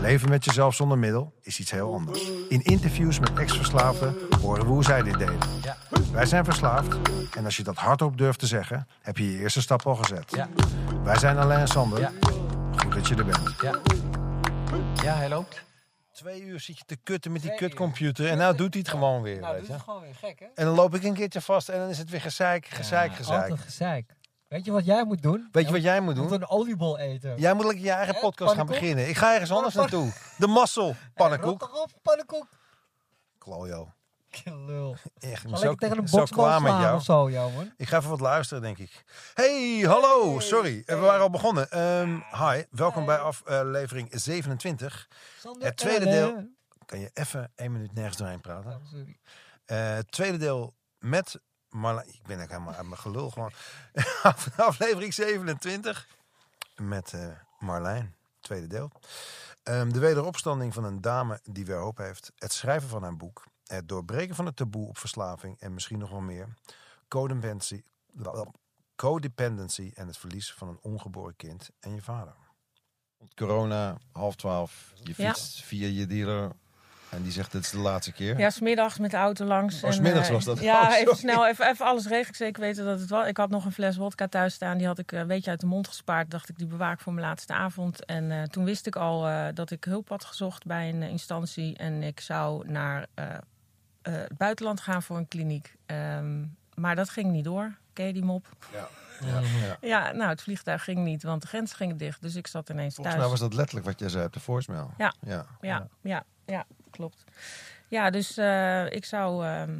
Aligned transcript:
leven 0.00 0.28
met 0.28 0.44
jezelf 0.44 0.74
zonder 0.74 0.98
middel 0.98 1.32
is 1.42 1.58
iets 1.58 1.70
heel 1.70 1.92
anders. 1.94 2.30
In 2.48 2.62
interviews 2.62 3.18
met 3.18 3.38
ex-verslaafden 3.38 4.14
horen 4.40 4.62
we 4.64 4.68
hoe 4.70 4.84
zij 4.84 5.02
dit 5.02 5.18
deden. 5.18 5.38
Ja. 5.62 5.76
Wij 6.12 6.26
zijn 6.26 6.44
verslaafd 6.44 6.96
en 7.36 7.44
als 7.44 7.56
je 7.56 7.62
dat 7.62 7.76
hardop 7.76 8.18
durft 8.18 8.38
te 8.38 8.46
zeggen, 8.46 8.88
heb 9.02 9.16
je 9.16 9.32
je 9.32 9.38
eerste 9.38 9.60
stap 9.60 9.86
al 9.86 9.94
gezet. 9.94 10.24
Ja. 10.34 10.48
Wij 11.02 11.18
zijn 11.18 11.36
Alain 11.38 11.60
en 11.60 11.68
Sander. 11.68 12.00
Ja. 12.00 12.12
Goed 12.76 12.92
dat 12.94 13.08
je 13.08 13.14
er 13.14 13.24
bent. 13.24 13.54
Ja. 13.62 13.78
Ja, 15.02 15.14
hij 15.14 15.28
loopt. 15.28 15.66
Twee 16.12 16.42
uur 16.42 16.60
zit 16.60 16.78
je 16.78 16.84
te 16.86 16.96
kutten 17.02 17.32
met 17.32 17.42
die 17.42 17.50
Twee 17.50 17.62
uur. 17.62 17.68
kutcomputer 17.68 18.28
en 18.28 18.38
nou 18.38 18.56
doet 18.56 18.72
hij 18.74 18.82
het 18.82 18.90
gewoon 18.90 19.22
weer. 19.22 19.40
Nou, 19.40 19.54
weet 19.56 19.66
je. 19.66 19.72
is 19.74 19.80
gewoon 19.82 20.00
weer 20.00 20.14
gek, 20.14 20.38
hè? 20.38 20.46
En 20.54 20.64
dan 20.64 20.74
loop 20.74 20.94
ik 20.94 21.02
een 21.02 21.14
keertje 21.14 21.40
vast 21.40 21.68
en 21.68 21.78
dan 21.78 21.88
is 21.88 21.98
het 21.98 22.10
weer 22.10 22.20
gezeik, 22.20 22.66
gezeik, 22.66 23.12
gezeik. 23.14 23.42
Altijd 23.42 23.60
gezeik. 23.60 24.14
Weet 24.48 24.64
je 24.64 24.70
wat 24.72 24.84
jij 24.84 25.04
moet 25.04 25.22
doen? 25.22 25.48
Weet 25.52 25.66
je 25.66 25.72
wat 25.72 25.82
jij 25.82 26.00
moet 26.00 26.14
doen? 26.14 26.32
een 26.32 26.48
oliebol 26.48 26.98
eten. 26.98 27.38
Jij 27.38 27.54
moet 27.54 27.64
lekker 27.64 27.84
je 27.84 27.90
eigen 27.90 28.14
Hè, 28.14 28.20
podcast 28.20 28.48
gaan 28.54 28.58
pannenkoek? 28.66 28.80
beginnen. 28.80 29.08
Ik 29.08 29.16
ga 29.16 29.32
ergens 29.32 29.50
anders 29.52 29.74
naartoe. 29.74 30.12
De 30.38 30.46
Massel, 30.46 30.94
pannenkoek. 31.14 31.60
Rot 31.60 31.70
erop, 31.70 31.90
pannenkoek. 32.02 32.46
Klojo. 33.38 33.92
Lul. 34.66 34.96
Echt, 35.18 35.32
ik 35.32 35.36
Ga 35.38 35.48
ben 35.48 35.58
zo, 35.58 35.68
lekker 35.68 35.76
tegen 35.88 35.98
een 35.98 36.08
zo 36.08 36.16
boksbal 36.18 36.44
klaar 36.44 36.60
met 36.62 36.70
slaan 36.70 36.82
jou. 36.82 36.96
of 36.96 37.02
zo, 37.04 37.30
jou, 37.30 37.52
man. 37.52 37.72
Ik 37.76 37.88
ga 37.88 37.96
even 37.96 38.10
wat 38.10 38.20
luisteren, 38.20 38.62
denk 38.62 38.78
ik. 38.78 39.04
Hey, 39.34 39.80
hallo. 39.86 40.38
Sorry, 40.40 40.82
we 40.86 40.96
waren 40.96 41.20
al 41.20 41.30
begonnen. 41.30 41.70
Ehm, 41.70 42.18
hi, 42.48 42.62
welkom 42.70 43.04
bij 43.06 43.18
aflevering 43.18 44.08
27. 44.10 45.08
Sander 45.38 45.66
Het 45.66 45.76
tweede 45.76 46.04
deel- 46.04 46.36
eh, 46.36 46.42
Kan 46.86 46.98
je 47.00 47.10
even 47.14 47.52
één 47.54 47.72
minuut 47.72 47.94
nergens 47.94 48.16
doorheen 48.16 48.40
praten? 48.40 48.70
oh, 48.70 48.76
sorry. 48.90 49.18
Eh, 49.64 49.94
het 49.94 50.10
tweede 50.12 50.36
deel 50.38 50.74
met 50.98 51.40
Marlijn. 51.70 52.08
Ik 52.08 52.22
ben 52.26 52.40
ook 52.42 52.48
helemaal 52.48 52.74
uit 52.74 52.86
mijn 52.86 53.00
gelul 53.00 53.30
gewoon. 53.30 53.52
Aflevering 54.56 55.14
27 55.14 56.08
met 56.76 57.12
eh, 57.12 57.28
Marlijn. 57.58 58.14
Tweede 58.40 58.66
deel. 58.66 58.90
Ehm, 59.62 59.90
de 59.90 59.98
wederopstanding 59.98 60.74
van 60.74 60.84
een 60.84 61.00
dame 61.00 61.40
die 61.44 61.66
weer 61.66 61.76
hoop 61.78 61.96
heeft. 61.96 62.32
Het 62.38 62.52
schrijven 62.52 62.88
van 62.88 63.02
haar 63.02 63.16
boek. 63.16 63.44
Het 63.66 63.88
doorbreken 63.88 64.34
van 64.34 64.46
het 64.46 64.56
taboe 64.56 64.88
op 64.88 64.98
verslaving. 64.98 65.60
En 65.60 65.74
misschien 65.74 65.98
nog 65.98 66.10
wel 66.10 66.20
meer. 66.20 66.48
Codependency, 67.08 67.82
codependency 68.96 69.90
en 69.94 70.06
het 70.06 70.16
verlies 70.18 70.52
van 70.52 70.68
een 70.68 70.78
ongeboren 70.82 71.36
kind 71.36 71.70
en 71.80 71.94
je 71.94 72.02
vader. 72.02 72.34
Corona, 73.34 73.98
half 74.12 74.36
twaalf. 74.36 74.92
Je 75.02 75.14
Ja. 75.16 75.34
fietst 75.34 75.62
via 75.62 75.86
je 75.86 76.06
dealer. 76.06 76.52
En 77.10 77.22
die 77.22 77.32
zegt: 77.32 77.52
Dit 77.52 77.62
is 77.64 77.70
de 77.70 77.78
laatste 77.78 78.12
keer. 78.12 78.38
Ja, 78.38 78.50
smiddags 78.50 78.98
met 78.98 79.10
de 79.10 79.16
auto 79.16 79.44
langs. 79.44 79.82
Oh, 79.82 79.90
's 79.90 80.00
middags 80.00 80.26
eh, 80.28 80.34
was 80.34 80.44
dat? 80.44 80.60
Ja, 80.60 80.88
Oh, 80.88 80.94
even 80.96 81.16
snel, 81.16 81.46
even, 81.46 81.68
even 81.68 81.86
alles 81.86 82.02
regelen. 82.04 82.28
Ik 82.28 82.34
zeker 82.36 82.62
weten 82.62 82.84
dat 82.84 83.00
het 83.00 83.08
was. 83.10 83.26
Ik 83.26 83.36
had 83.36 83.50
nog 83.50 83.64
een 83.64 83.72
fles 83.72 83.96
wodka 83.96 84.28
thuis 84.28 84.54
staan. 84.54 84.78
Die 84.78 84.86
had 84.86 84.98
ik 84.98 85.12
eh, 85.12 85.18
een 85.20 85.26
beetje 85.26 85.50
uit 85.50 85.60
de 85.60 85.66
mond 85.66 85.88
gespaard. 85.88 86.30
Dacht 86.30 86.48
ik, 86.48 86.58
die 86.58 86.66
bewaar 86.66 86.92
ik 86.92 87.00
voor 87.00 87.12
mijn 87.12 87.26
laatste 87.26 87.52
avond. 87.52 88.04
En 88.04 88.30
eh, 88.30 88.42
toen 88.42 88.64
wist 88.64 88.86
ik 88.86 88.96
al 88.96 89.26
eh, 89.26 89.46
dat 89.54 89.70
ik 89.70 89.84
hulp 89.84 90.08
had 90.08 90.24
gezocht 90.24 90.66
bij 90.66 90.88
een 90.88 91.02
instantie. 91.02 91.76
En 91.76 92.02
ik 92.02 92.20
zou 92.20 92.68
naar 92.70 93.06
eh, 93.14 93.24
eh, 93.34 93.38
het 94.02 94.36
buitenland 94.36 94.80
gaan 94.80 95.02
voor 95.02 95.16
een 95.16 95.28
kliniek. 95.28 95.74
Ehm, 95.86 96.44
maar 96.74 96.96
dat 96.96 97.08
ging 97.10 97.30
niet 97.30 97.44
door. 97.44 97.72
Ken 97.92 98.06
je 98.06 98.12
die 98.12 98.24
mop? 98.24 98.46
Ja. 98.72 98.88
Ja, 99.26 99.40
ja. 99.40 99.76
Ja, 99.80 100.12
nou, 100.12 100.28
het 100.30 100.42
vliegtuig 100.42 100.84
ging 100.84 100.98
niet, 101.04 101.22
want 101.22 101.42
de 101.42 101.48
grens 101.48 101.72
ging 101.72 101.96
dicht. 101.98 102.22
Dus 102.22 102.34
ik 102.34 102.46
zat 102.46 102.68
ineens 102.70 102.94
Volgens 102.94 103.16
thuis. 103.16 103.28
mij 103.28 103.38
was 103.38 103.48
dat 103.48 103.54
letterlijk 103.58 103.86
wat 103.86 103.98
jij 103.98 104.08
zei 104.08 104.24
op 104.24 104.32
de 104.32 104.40
voicemail. 104.40 104.90
Ja. 104.98 105.12
ja. 105.20 105.46
Ja, 105.60 105.88
ja, 106.02 106.24
ja, 106.46 106.64
klopt. 106.90 107.24
Ja, 107.88 108.10
dus 108.10 108.36
eh, 108.36 108.90
ik, 108.90 109.04
zou, 109.04 109.46
ehm, 109.46 109.76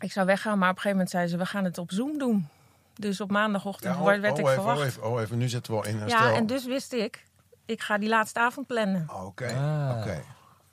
ik 0.00 0.12
zou 0.12 0.26
weggaan, 0.26 0.58
maar 0.58 0.70
op 0.70 0.76
een 0.76 0.82
gegeven 0.82 0.90
moment 0.90 1.10
zei 1.10 1.26
ze: 1.26 1.36
we 1.36 1.46
gaan 1.46 1.64
het 1.64 1.78
op 1.78 1.92
Zoom 1.92 2.18
doen. 2.18 2.48
Dus 2.94 3.20
op 3.20 3.30
maandagochtend 3.30 3.94
Ja, 3.94 4.00
oh, 4.00 4.06
werd 4.06 4.22
oh, 4.22 4.28
ik 4.28 4.38
even, 4.38 4.52
verwacht. 4.52 4.78
Oh 4.78 4.84
even, 4.84 5.04
oh 5.10 5.20
even, 5.20 5.38
nu 5.38 5.48
zitten 5.48 5.72
we 5.72 5.78
al 5.78 5.86
in 5.86 5.98
herstel. 5.98 6.28
ja, 6.28 6.34
en 6.34 6.46
dus 6.46 6.64
wist 6.66 6.92
ik, 6.92 7.24
ik 7.64 7.82
ga 7.82 7.98
die 7.98 8.08
laatste 8.08 8.40
avond 8.40 8.66
plannen. 8.66 9.06
Oh, 9.12 9.24
Oké, 9.24 9.46
Ah. 9.54 9.96
oké. 9.98 10.22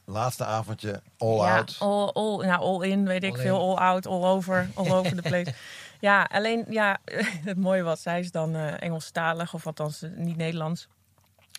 Laatste 0.06 0.46
avondje, 0.46 1.02
all 1.18 1.36
ja, 1.38 1.58
out. 1.58 1.76
All, 1.80 2.08
all, 2.14 2.46
nou, 2.46 2.62
all 2.62 2.88
in, 2.90 3.06
weet 3.06 3.24
ik 3.24 3.32
All 3.36 3.42
veel, 3.42 3.56
in. 3.56 3.62
all 3.62 3.76
out, 3.94 4.08
all 4.08 4.24
over, 4.24 4.70
all 4.74 4.92
over 4.98 5.16
the 5.16 5.22
place. 5.22 5.54
Ja, 6.00 6.28
alleen, 6.32 6.66
ja, 6.70 6.98
het 7.50 7.58
mooie 7.58 7.84
was, 7.84 8.02
zij 8.02 8.20
is 8.20 8.32
dan 8.32 8.56
eh 8.56 8.82
Engelstalig, 8.82 9.54
of 9.54 9.66
althans 9.66 10.02
eh, 10.02 10.10
niet 10.16 10.38
Nederlands. 10.38 10.88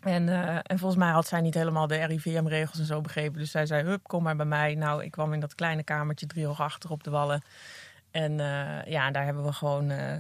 En, 0.04 0.28
eh, 0.28 0.56
en 0.62 0.78
volgens 0.78 0.97
mij 1.00 1.10
had 1.10 1.26
zij 1.26 1.41
niet 1.41 1.54
helemaal 1.54 1.87
de 1.87 2.04
RIVM-regels 2.04 2.78
en 2.78 2.84
zo 2.87 3.00
begrepen. 3.00 3.38
Dus 3.38 3.50
zij 3.50 3.66
zei, 3.66 3.82
hup, 3.82 4.03
kom 4.03 4.22
maar 4.22 4.37
bij 4.37 4.47
mij. 4.47 4.75
Nou, 4.75 5.04
ik 5.04 5.10
kwam 5.10 5.32
in 5.32 5.41
dat 5.41 5.54
kleine 5.54 5.82
kamertje 5.82 6.26
drie 6.26 6.47
hoog 6.47 6.60
achter 6.60 6.91
op 6.91 7.04
de 7.04 7.10
wallen. 7.10 7.42
En 8.10 8.41
eh, 8.41 8.84
ja, 8.93 9.10
daar 9.10 9.25
hebben 9.25 9.44
we 9.44 9.53
gewoon... 9.53 9.91
eh, 9.91 10.16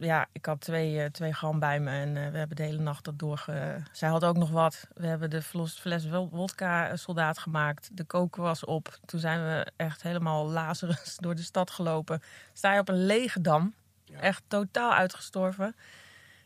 ja, 0.00 0.26
ik 0.32 0.46
had 0.46 0.60
twee, 0.60 1.10
twee 1.10 1.32
gram 1.32 1.58
bij 1.58 1.80
me 1.80 1.90
en 1.90 2.12
we 2.32 2.38
hebben 2.38 2.56
de 2.56 2.62
hele 2.62 2.78
nacht 2.78 3.04
dat 3.04 3.18
doorge... 3.18 3.82
Zij 3.92 4.08
had 4.08 4.24
ook 4.24 4.36
nog 4.36 4.50
wat. 4.50 4.88
We 4.94 5.06
hebben 5.06 5.30
de 5.30 5.42
fles, 5.42 5.78
fles 5.78 6.04
wel- 6.04 6.28
wodka 6.28 6.88
eh, 6.88 6.96
soldaat 6.96 7.38
gemaakt. 7.38 7.90
De 7.92 8.04
koker 8.04 8.42
was 8.42 8.64
op. 8.64 8.98
Toen 9.04 9.20
zijn 9.20 9.40
we 9.44 9.66
echt 9.76 10.02
helemaal 10.02 10.48
lazerus 10.48 11.16
door 11.20 11.34
de 11.34 11.42
stad 11.42 11.70
gelopen. 11.70 12.22
Sta 12.52 12.74
je 12.74 12.80
op 12.80 12.88
een 12.88 13.06
lege 13.06 13.40
dam. 13.40 13.74
Echt 14.20 14.42
totaal 14.46 14.92
uitgestorven. 14.92 15.76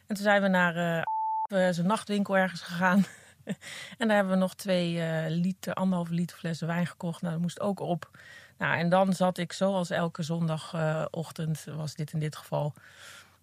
En 0.07 0.15
toen 0.15 0.25
zijn 0.25 0.43
we 0.43 0.49
naar 0.49 1.05
eh 1.53 1.67
uh, 1.67 1.73
zijn 1.73 1.87
nachtwinkel 1.87 2.37
ergens 2.37 2.61
gegaan. 2.61 3.05
en 3.99 4.07
daar 4.09 4.17
hebben 4.17 4.33
we 4.33 4.39
nog 4.39 4.55
twee 4.55 5.01
eh, 5.01 5.25
liter, 5.29 5.75
anderhalve 5.75 6.15
liter 6.15 6.37
flessen 6.37 6.67
wijn 6.67 6.87
gekocht. 6.87 7.21
Nou, 7.21 7.33
dat 7.33 7.43
moest 7.43 7.61
ook 7.61 7.81
op. 7.81 8.11
Nou, 8.59 8.79
en 8.79 8.89
dan 8.89 9.13
zat 9.13 9.39
ik 9.39 9.53
zoals 9.53 9.91
elke 9.91 10.23
zondagochtend, 10.23 11.65
was 11.65 11.95
dit 11.95 12.13
in 12.13 12.19
dit 12.19 12.37
geval. 12.37 12.75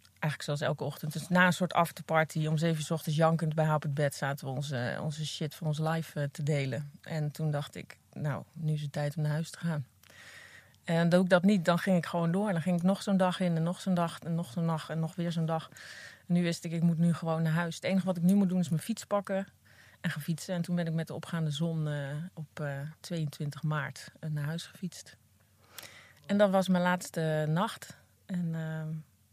Eigenlijk 0.09 0.44
zoals 0.44 0.62
elke 0.62 0.84
ochtend. 0.84 1.14
Dus 1.14 1.28
na 1.28 1.46
een 1.46 1.53
soort 1.53 1.74
afterparty 1.74 2.47
om 2.47 2.58
zeven 2.58 2.78
uur 2.78 2.86
's 2.86 2.92
ochtends 2.92 3.18
jankend 3.18 3.56
bij 3.56 3.66
haar 3.66 3.75
op 3.75 3.81
het 3.81 3.94
bed 3.94 4.16
zaten 4.16 4.47
we 4.47 4.53
onze, 4.53 4.97
onze 5.02 5.26
shit 5.26 5.56
van 5.56 5.68
ons 5.68 5.80
live 5.80 6.20
eh, 6.20 6.28
te 6.31 6.44
delen. 6.44 6.91
En 7.02 7.31
toen 7.31 7.52
dacht 7.52 7.76
ik, 7.76 7.97
nou, 8.14 8.44
nu 8.53 8.74
is 8.74 8.81
het 8.81 8.91
tijd 8.91 9.16
om 9.16 9.24
naar 9.24 9.31
huis 9.31 9.50
te 9.50 9.58
gaan. 9.58 9.86
En 10.84 11.09
doe 11.09 11.24
ik 11.24 11.30
dat 11.30 11.44
niet, 11.44 11.66
dan 11.66 11.80
ging 11.80 11.97
ik 11.97 12.06
gewoon 12.06 12.31
door. 12.31 12.52
Dan 12.52 12.62
ging 12.62 12.78
ik 12.78 12.84
nog 12.84 13.02
zo'n 13.02 13.18
dag 13.18 13.40
in 13.40 13.56
en 13.56 13.64
nog 13.64 13.81
zo'n 13.81 13.94
dag 13.94 14.20
en 14.20 14.36
nog 14.36 14.52
zo'n 14.52 14.68
dag 14.68 14.90
en 14.90 15.00
nog 15.00 15.16
weer 15.16 15.31
zo'n 15.31 15.46
dag. 15.46 15.70
En 16.29 16.35
nu 16.35 16.44
wist 16.44 16.63
ik, 16.63 16.72
ik 16.72 16.81
moet 16.81 16.97
nu 16.97 17.13
gewoon 17.13 17.41
naar 17.41 17.53
huis. 17.53 17.75
Het 17.75 17.84
enige 17.84 18.06
wat 18.06 18.17
ik 18.17 18.23
nu 18.23 18.34
moet 18.34 18.50
doen 18.50 18.59
is 18.59 18.69
mijn 18.69 18.81
fiets 18.81 19.06
pakken 19.06 19.47
en 20.01 20.09
gaan 20.09 20.22
fietsen. 20.22 20.56
En 20.56 20.62
toen 20.62 20.75
ben 20.75 20.88
ik 20.88 20.94
met 20.94 21.07
de 21.07 21.13
opgaande 21.13 21.51
zon 21.51 21.88
eh, 21.88 22.09
op 22.34 22.59
eh, 22.59 22.79
22 23.00 23.63
maart 23.63 24.12
eh, 24.19 24.29
naar 24.29 24.44
huis 24.44 24.66
gefietst. 24.66 25.17
En 26.25 26.38
dat 26.38 26.50
was 26.50 26.67
mijn 26.67 26.84
laatste 26.84 27.45
nacht. 27.50 27.97
En 28.25 28.56
eh, 28.56 28.81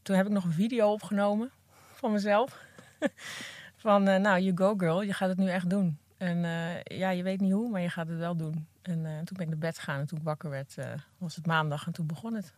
toen 0.02 0.16
heb 0.16 0.26
ik 0.26 0.32
nog 0.32 0.44
een 0.44 0.52
video 0.52 0.92
opgenomen 0.92 1.50
van 1.92 2.12
mezelf. 2.12 2.60
van, 3.76 4.08
eh, 4.08 4.20
nou, 4.20 4.40
you 4.40 4.56
go 4.56 4.74
girl, 4.76 5.02
je 5.02 5.12
gaat 5.12 5.28
het 5.28 5.38
nu 5.38 5.48
echt 5.48 5.70
doen. 5.70 5.98
En 6.16 6.44
eh, 6.44 6.98
ja, 6.98 7.10
je 7.10 7.22
weet 7.22 7.40
niet 7.40 7.52
hoe, 7.52 7.70
maar 7.70 7.80
je 7.80 7.90
gaat 7.90 8.08
het 8.08 8.18
wel 8.18 8.36
doen. 8.36 8.66
En 8.82 9.06
eh, 9.06 9.12
toen 9.12 9.36
ben 9.36 9.42
ik 9.42 9.48
naar 9.48 9.58
bed 9.58 9.78
gegaan 9.78 10.00
en 10.00 10.06
toen 10.06 10.18
ik 10.18 10.24
wakker 10.24 10.50
werd, 10.50 10.78
eh, 10.78 10.92
was 11.18 11.36
het 11.36 11.46
maandag 11.46 11.86
en 11.86 11.92
toen 11.92 12.06
begon 12.06 12.34
het. 12.34 12.52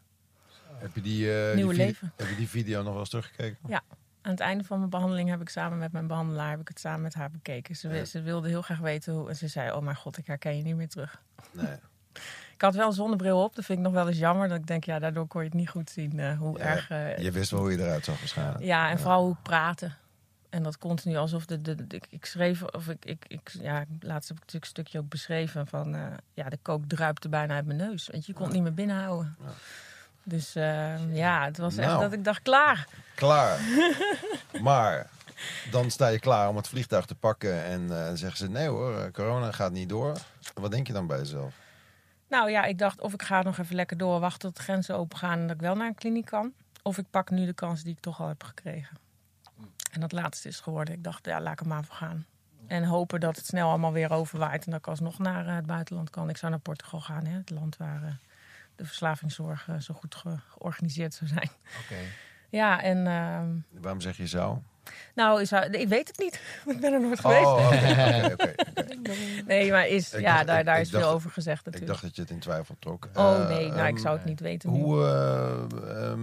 Heb 0.78 0.94
je 0.94 1.00
die, 1.00 1.32
eh, 1.49 1.55
Nieuwe 1.55 1.75
die 1.75 1.84
leven. 1.84 2.12
Heb 2.16 2.28
je 2.28 2.37
die 2.37 2.49
video 2.49 2.82
nog 2.82 2.91
wel 2.91 3.00
eens 3.00 3.09
teruggekeken? 3.09 3.59
Aan 4.23 4.31
het 4.31 4.41
einde 4.41 4.65
van 4.65 4.79
mijn 4.79 4.91
behandeling 4.91 5.29
heb 5.29 5.41
ik 5.41 5.49
samen 5.49 5.79
met 5.79 5.93
mijn 5.93 6.06
behandelaar 6.06 6.51
heb 6.51 6.61
ik 6.61 6.69
het 6.69 6.81
samen 6.81 7.03
met 7.03 7.15
haar 7.15 7.31
bekeken. 7.31 7.77
Ze, 7.77 7.89
Ja. 7.89 8.05
ze 8.05 8.23
wilde 8.23 8.49
heel 8.49 8.62
graag 8.62 8.79
weten 8.79 9.12
hoe. 9.15 9.29
En 9.29 9.37
ze 9.37 9.49
zei: 9.49 9.73
Oh 9.73 9.83
mijn 9.83 9.97
god, 9.97 10.19
ik 10.19 10.27
herken 10.27 10.56
je 10.56 10.62
niet 10.62 10.77
meer 10.77 10.89
terug. 10.89 11.23
Nee. 11.53 11.77
Ik 12.55 12.65
had 12.65 12.75
wel 12.75 12.87
een 12.87 12.93
zonnebril 12.93 13.43
op. 13.45 13.55
Dat 13.55 13.65
vind 13.65 13.79
ik 13.79 13.84
nog 13.84 13.93
wel 13.95 14.09
eens 14.09 14.19
jammer. 14.19 14.49
Dat 14.49 14.59
ik 14.59 14.67
denk, 14.67 14.84
ja, 14.84 14.99
daardoor 14.99 15.27
kon 15.27 15.41
je 15.41 15.47
het 15.49 15.56
niet 15.56 15.69
goed 15.69 15.91
zien 15.91 16.19
eh, 16.19 16.39
hoe 16.39 16.59
Ja, 16.59 16.65
erg. 16.65 16.91
eh, 16.91 17.19
Je 17.19 17.31
wist 17.31 17.50
wel 17.50 17.61
hoe 17.61 17.70
je 17.70 17.79
eruit 17.79 18.05
zag 18.05 18.19
waarschijnlijk. 18.19 18.65
ja, 18.65 18.91
en 18.91 18.99
vooral 18.99 19.23
hoe 19.25 19.32
ik 19.32 19.43
praatte. 19.43 19.91
En 20.50 20.62
dat 20.62 20.79
continu 20.79 21.17
alsof 21.17 21.47
de, 21.47 21.61
de, 21.61 21.87
de- 21.87 21.97
ik, 21.97 22.06
ik 22.11 22.25
schreef, 22.25 22.62
of 22.62 22.88
ik, 22.88 23.05
ik, 23.05 23.25
ik, 23.29 23.50
ja, 23.61 23.85
laatst 24.00 24.29
heb 24.29 24.37
ik 24.37 24.43
natuurlijk 24.44 24.64
een 24.64 24.71
stukje 24.71 24.99
ook 24.99 25.09
beschreven 25.09 25.67
van, 25.67 25.94
eh, 25.94 26.03
ja, 26.35 26.49
de 26.49 26.59
kook 26.62 26.85
druipte 26.87 27.29
bijna 27.29 27.55
uit 27.55 27.67
mijn 27.67 27.79
neus. 27.79 28.09
Want 28.12 28.26
je 28.26 28.32
kon 28.32 28.44
het 28.44 28.53
niet 28.55 28.62
meer 28.62 28.75
binnenhouden. 28.75 29.37
Dus 30.28 30.54
eh, 30.54 31.14
ja, 31.16 31.44
het 31.44 31.58
was 31.58 31.76
echt 31.76 31.88
Nou. 31.88 32.00
dat 32.00 32.12
ik 32.12 32.25
dacht, 32.25 32.42
klaar. 32.42 32.86
Klaar. 33.14 33.60
maar 34.62 35.10
dan 35.70 35.90
sta 35.90 36.08
je 36.08 36.19
klaar 36.19 36.48
om 36.48 36.56
het 36.56 36.69
vliegtuig 36.69 37.04
te 37.04 37.14
pakken 37.14 37.64
en 37.64 37.90
eh, 37.90 38.12
zeggen 38.14 38.38
ze 38.38 38.48
nee 38.48 38.69
hoor, 38.69 38.98
eh, 38.98 39.12
corona 39.12 39.52
gaat 39.52 39.72
niet 39.72 39.88
door. 39.88 40.16
Wat 40.54 40.70
denk 40.70 40.86
je 40.86 40.92
dan 40.92 41.06
bij 41.06 41.19
jezelf? 41.19 41.54
Nou 42.28 42.50
ja, 42.50 42.64
ik 42.64 42.78
dacht 42.78 43.00
of 43.00 43.12
ik 43.12 43.22
ga 43.22 43.42
nog 43.42 43.58
even 43.58 43.75
lekker 43.75 43.96
door, 43.96 44.20
wachten 44.20 44.40
tot 44.40 44.56
de 44.56 44.62
grenzen 44.62 44.96
open 44.96 45.19
gaan 45.19 45.38
en 45.38 45.46
dat 45.46 45.56
ik 45.56 45.62
wel 45.62 45.75
naar 45.75 45.86
een 45.86 45.94
kliniek 45.94 46.26
kan. 46.26 46.52
Of 46.82 46.98
ik 46.98 47.06
pak 47.10 47.30
nu 47.30 47.46
de 47.46 47.52
kans 47.52 47.82
die 47.82 47.92
ik 47.92 48.00
toch 48.00 48.20
al 48.20 48.28
heb 48.28 48.44
gekregen. 48.44 48.96
En 49.92 50.00
dat 50.00 50.12
laatste 50.12 50.48
is 50.48 50.60
geworden. 50.60 50.94
Ik 50.94 51.04
dacht, 51.04 51.26
ja, 51.26 51.40
laat 51.40 51.52
ik 51.52 51.60
er 51.60 51.66
maar 51.66 51.84
voor 51.84 51.96
gaan. 51.96 52.26
En 52.66 52.84
hopen 52.84 53.20
dat 53.20 53.36
het 53.36 53.46
snel 53.46 53.69
allemaal 53.69 53.92
weer 53.92 54.12
overwaait 54.12 54.64
en 54.64 54.70
dat 54.70 54.80
ik 54.80 54.86
alsnog 54.86 55.19
naar 55.19 55.46
eh, 55.46 55.54
het 55.54 55.66
buitenland 55.66 56.10
kan. 56.10 56.28
Ik 56.28 56.36
zou 56.36 56.50
naar 56.50 56.60
Portugal 56.60 57.00
gaan, 57.00 57.26
hè, 57.26 57.36
het 57.36 57.50
land 57.50 57.76
waar, 57.76 58.19
de 58.78 58.84
verslavingszorg 58.86 59.69
eh, 59.69 59.78
zo 59.78 59.94
goed 59.94 60.14
ge- 60.14 60.38
georganiseerd 60.48 61.14
zou 61.14 61.30
zijn. 61.30 61.50
Oké. 61.84 61.94
Ja, 62.50 62.82
en 62.82 63.06
ehm, 63.06 63.80
Waarom 63.82 64.00
zeg 64.00 64.16
je 64.16 64.26
zou? 64.26 64.58
nou, 65.14 65.40
is, 65.40 65.52
ik 65.52 65.88
weet 65.88 66.08
het 66.08 66.19
niet. 66.19 66.40
ik 66.75 66.80
ben 66.80 66.92
er 66.92 67.00
nooit 67.00 67.20
geweest. 67.20 67.44
Oh, 67.44 68.26
oké. 68.32 68.54
Nee, 69.46 69.70
maar 69.70 69.86
is, 69.88 70.12
Ik 70.14 70.20
ja, 70.20 70.34
dacht- 70.34 70.46
daar, 70.46 70.58
ik- 70.58 70.64
daar 70.64 70.76
ik 70.76 70.82
is 70.82 70.90
dacht- 70.90 71.04
veel 71.04 71.12
over 71.14 71.30
gezegd 71.30 71.58
Ik 71.58 71.64
natuurlijk. 71.64 71.90
dacht 71.92 72.02
dat 72.02 72.16
je 72.16 72.22
het 72.22 72.30
in 72.30 72.38
twijfel 72.38 72.76
trok. 72.78 73.08
oh 73.14 73.32
Eh, 73.42 73.48
nee, 73.48 73.69
nou, 73.69 73.86
ik 73.86 73.94
ehm, 73.94 74.02
zou 74.02 74.16
het 74.16 74.25
niet 74.26 74.40
weten. 74.40 74.70
Hoe, 74.70 75.04
eh, 75.04 76.10
ehm, 76.10 76.20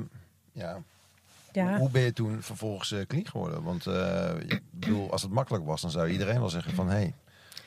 ja, 0.51 0.77
ja. 1.51 1.77
hoe 1.77 1.89
ben 1.89 2.01
je 2.01 2.13
toen 2.13 2.41
vervolgens 2.41 2.91
eh 2.91 3.05
kliniek 3.07 3.27
geworden? 3.27 3.63
Want 3.63 3.87
eh, 3.87 4.31
ik 4.47 4.61
bedoel, 4.71 5.11
als 5.11 5.21
het 5.21 5.31
makkelijk 5.31 5.65
was, 5.65 5.81
dan 5.81 5.91
zou 5.91 6.07
iedereen 6.09 6.39
wel 6.39 6.49
zeggen 6.49 6.73
van... 6.73 6.87
hé, 6.87 6.93
hey, 6.95 7.13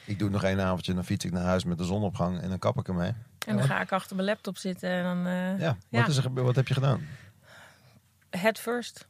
ik 0.05 0.19
doe 0.19 0.31
nog 0.31 0.43
één 0.45 0.61
avondje, 0.61 0.95
dan 0.95 1.05
fiets 1.05 1.25
ik 1.25 1.33
naar 1.33 1.45
huis 1.45 1.65
met 1.65 1.79
de 1.79 1.85
zonopgang 1.85 2.41
en 2.41 2.49
dan 2.49 2.59
kap 2.59 2.79
ik 2.79 2.89
ermee. 2.89 3.13
En 3.49 3.57
dan 3.57 3.67
ga 3.67 3.81
ik 3.81 3.93
achter 3.93 4.17
mijn 4.17 4.29
laptop 4.29 4.57
zitten 4.57 4.91
en 4.91 5.03
dan... 5.03 5.27
eh, 5.27 5.59
Ja. 5.61 5.77
Wat, 5.91 6.09
is 6.09 6.17
er, 6.17 6.33
wat 6.45 6.57
heb 6.57 6.69
je 6.69 6.75
gedaan? 6.75 7.07
Head 8.31 8.59
first. 8.59 9.07